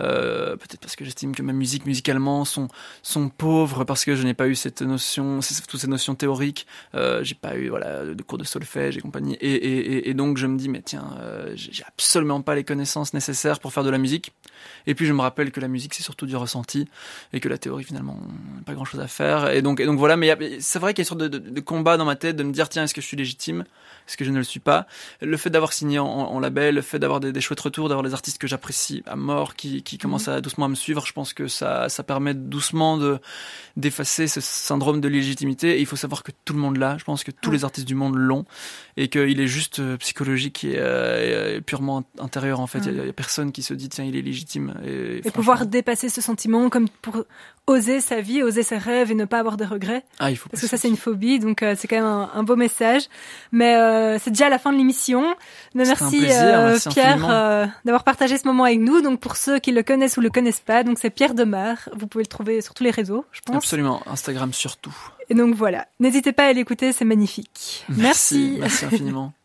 Euh, 0.00 0.56
peut-être 0.56 0.80
parce 0.80 0.96
que 0.96 1.04
j'estime 1.04 1.34
que 1.34 1.42
ma 1.42 1.52
musique 1.52 1.86
musicalement 1.86 2.44
sont 2.44 2.68
sont 3.02 3.28
pauvres 3.28 3.84
parce 3.84 4.04
que 4.04 4.14
je 4.14 4.22
n'ai 4.24 4.34
pas 4.34 4.46
eu 4.48 4.54
cette 4.54 4.82
notion, 4.82 5.40
toutes 5.68 5.80
ces 5.80 5.86
notions 5.86 6.14
théoriques. 6.14 6.66
Euh, 6.94 7.24
j'ai 7.24 7.34
pas 7.34 7.56
eu 7.56 7.68
voilà 7.68 8.04
de 8.04 8.22
cours 8.22 8.38
de 8.38 8.44
solfège 8.44 8.96
et 8.96 9.00
compagnie. 9.00 9.36
Et, 9.40 10.14
donc 10.14 10.38
je 10.38 10.46
me 10.46 10.56
dis 10.56 10.68
mais 10.68 10.82
tiens, 10.82 11.16
euh, 11.20 11.52
j'ai 11.54 11.84
absolument 11.86 12.40
pas 12.40 12.54
les 12.54 12.64
connaissances 12.64 13.14
nécessaires 13.14 13.60
pour 13.60 13.72
faire 13.72 13.84
de 13.84 13.90
la 13.90 13.98
musique. 13.98 14.32
Et 14.86 14.94
puis 14.94 15.06
je 15.06 15.12
me 15.12 15.20
rappelle 15.20 15.50
que 15.50 15.60
la 15.60 15.68
musique 15.68 15.94
c'est 15.94 16.02
surtout 16.02 16.26
du 16.26 16.36
ressenti 16.36 16.88
et 17.32 17.40
que 17.40 17.48
la 17.48 17.58
théorie 17.58 17.84
finalement 17.84 18.18
pas 18.64 18.74
grand 18.74 18.84
chose 18.84 19.00
à 19.00 19.08
faire. 19.08 19.50
Et 19.50 19.62
donc 19.62 19.82
donc 19.82 19.98
voilà. 19.98 20.16
Mais 20.16 20.58
c'est 20.60 20.78
vrai 20.78 20.94
qu'il 20.94 21.04
y 21.04 21.08
a 21.08 21.12
une 21.12 21.18
sorte 21.18 21.30
de, 21.30 21.60
combat 21.60 21.96
dans 21.96 22.04
ma 22.04 22.16
tête 22.16 22.36
de 22.36 22.42
me 22.42 22.52
dire 22.52 22.68
tiens 22.68 22.84
est-ce 22.84 22.94
que 22.94 23.00
je 23.00 23.06
suis 23.06 23.16
légitime, 23.16 23.64
est-ce 24.06 24.16
que 24.16 24.24
je 24.24 24.30
ne 24.30 24.38
le 24.38 24.44
suis 24.44 24.60
pas? 24.60 24.86
Le 25.20 25.36
fait 25.36 25.50
d'avoir 25.50 25.72
signé 25.72 25.98
en, 25.98 26.06
en, 26.06 26.38
label, 26.38 26.74
le 26.76 26.82
fait 26.82 26.98
d'avoir 26.98 27.20
des, 27.20 27.32
des, 27.32 27.40
chouettes 27.40 27.60
retours, 27.60 27.88
d'avoir 27.88 28.04
des 28.04 28.14
artistes 28.14 28.38
que 28.38 28.46
j'apprécie 28.46 29.02
à 29.06 29.16
mort 29.16 29.56
qui, 29.56 29.82
qui 29.86 29.98
commencent 29.98 30.26
mhm. 30.26 30.34
à 30.34 30.40
doucement 30.40 30.66
à 30.66 30.68
me 30.68 30.74
suivre, 30.74 31.06
je 31.06 31.12
pense 31.12 31.32
que 31.32 31.48
ça 31.48 31.88
ça 31.88 32.02
permet 32.02 32.34
doucement 32.34 32.98
de 32.98 33.18
d'effacer 33.76 34.26
ce 34.26 34.40
syndrome 34.40 35.00
de 35.00 35.08
légitimité. 35.08 35.78
Et 35.78 35.80
il 35.80 35.86
faut 35.86 35.96
savoir 35.96 36.22
que 36.22 36.32
tout 36.44 36.52
le 36.52 36.58
monde 36.58 36.76
l'a. 36.76 36.98
Je 36.98 37.04
pense 37.04 37.24
que 37.24 37.30
tous 37.30 37.50
les 37.50 37.64
artistes 37.64 37.86
du 37.86 37.94
monde 37.94 38.16
l'ont 38.16 38.44
et 38.96 39.08
qu'il 39.08 39.40
est 39.40 39.46
juste 39.46 39.78
euh, 39.78 39.96
psychologique 39.98 40.64
et, 40.64 40.74
euh, 40.76 41.60
purement 41.60 42.04
intérieur 42.18 42.60
en 42.60 42.66
fait. 42.66 42.80
Il 42.86 42.96
y, 42.96 43.08
a 43.08 43.12
personne 43.12 43.52
qui 43.52 43.62
se 43.62 43.74
dit 43.74 43.88
tiens 43.88 44.04
il 44.04 44.16
est 44.16 44.22
légitime. 44.22 44.74
Et, 44.84 45.26
et 45.26 45.30
pouvoir 45.30 45.66
dépasser 45.66 46.08
ce 46.08 46.20
sentiment 46.20 46.68
comme 46.68 46.88
pour 47.02 47.24
oser 47.66 48.00
sa 48.00 48.20
vie, 48.20 48.42
oser 48.42 48.62
ses 48.62 48.78
rêves 48.78 49.10
et 49.10 49.14
ne 49.14 49.24
pas 49.24 49.38
avoir 49.38 49.56
de 49.56 49.64
regrets. 49.64 50.04
Ah, 50.18 50.30
il 50.30 50.36
faut 50.36 50.48
Parce 50.48 50.62
que 50.62 50.68
ça, 50.68 50.76
c'est 50.76 50.88
une 50.88 50.96
phobie, 50.96 51.38
donc 51.38 51.62
euh, 51.62 51.74
c'est 51.76 51.88
quand 51.88 51.96
même 51.96 52.04
un, 52.04 52.30
un, 52.32 52.42
beau 52.42 52.56
message. 52.56 53.08
Mais 53.50 53.74
euh, 53.74 54.18
c'est 54.20 54.30
déjà 54.30 54.48
la 54.48 54.58
fin 54.58 54.72
de 54.72 54.78
l'émission. 54.78 55.34
Merci, 55.74 56.26
euh, 56.30 56.78
Pierre 56.90 57.28
euh, 57.28 57.66
d'avoir 57.84 58.04
partagé 58.04 58.38
ce 58.38 58.46
moment 58.46 58.64
avec 58.64 58.78
nous. 58.78 59.00
Donc 59.00 59.20
pour 59.20 59.36
ceux 59.36 59.58
qui 59.58 59.72
le 59.72 59.82
connaissent 59.82 60.16
ou 60.16 60.20
le 60.20 60.30
connaissent 60.30 60.60
pas, 60.60 60.84
donc 60.84 60.98
c'est 61.00 61.10
Pierre 61.10 61.34
Demar. 61.34 61.88
Vous 61.94 62.06
pouvez 62.06 62.24
le 62.24 62.28
trouver 62.28 62.60
sur 62.60 62.74
tous 62.74 62.84
les 62.84 62.90
réseaux, 62.90 63.24
je 63.32 63.40
pense. 63.40 63.56
Absolument, 63.56 64.02
Instagram 64.06 64.52
surtout. 64.52 64.94
Et 65.28 65.34
donc 65.34 65.54
voilà, 65.54 65.88
n'hésitez 65.98 66.32
pas 66.32 66.46
à 66.46 66.52
l'écouter, 66.52 66.92
c'est 66.92 67.04
magnifique. 67.04 67.84
Merci. 67.88 68.58
Merci, 68.58 68.58
merci 68.60 68.84
infiniment. 68.84 69.32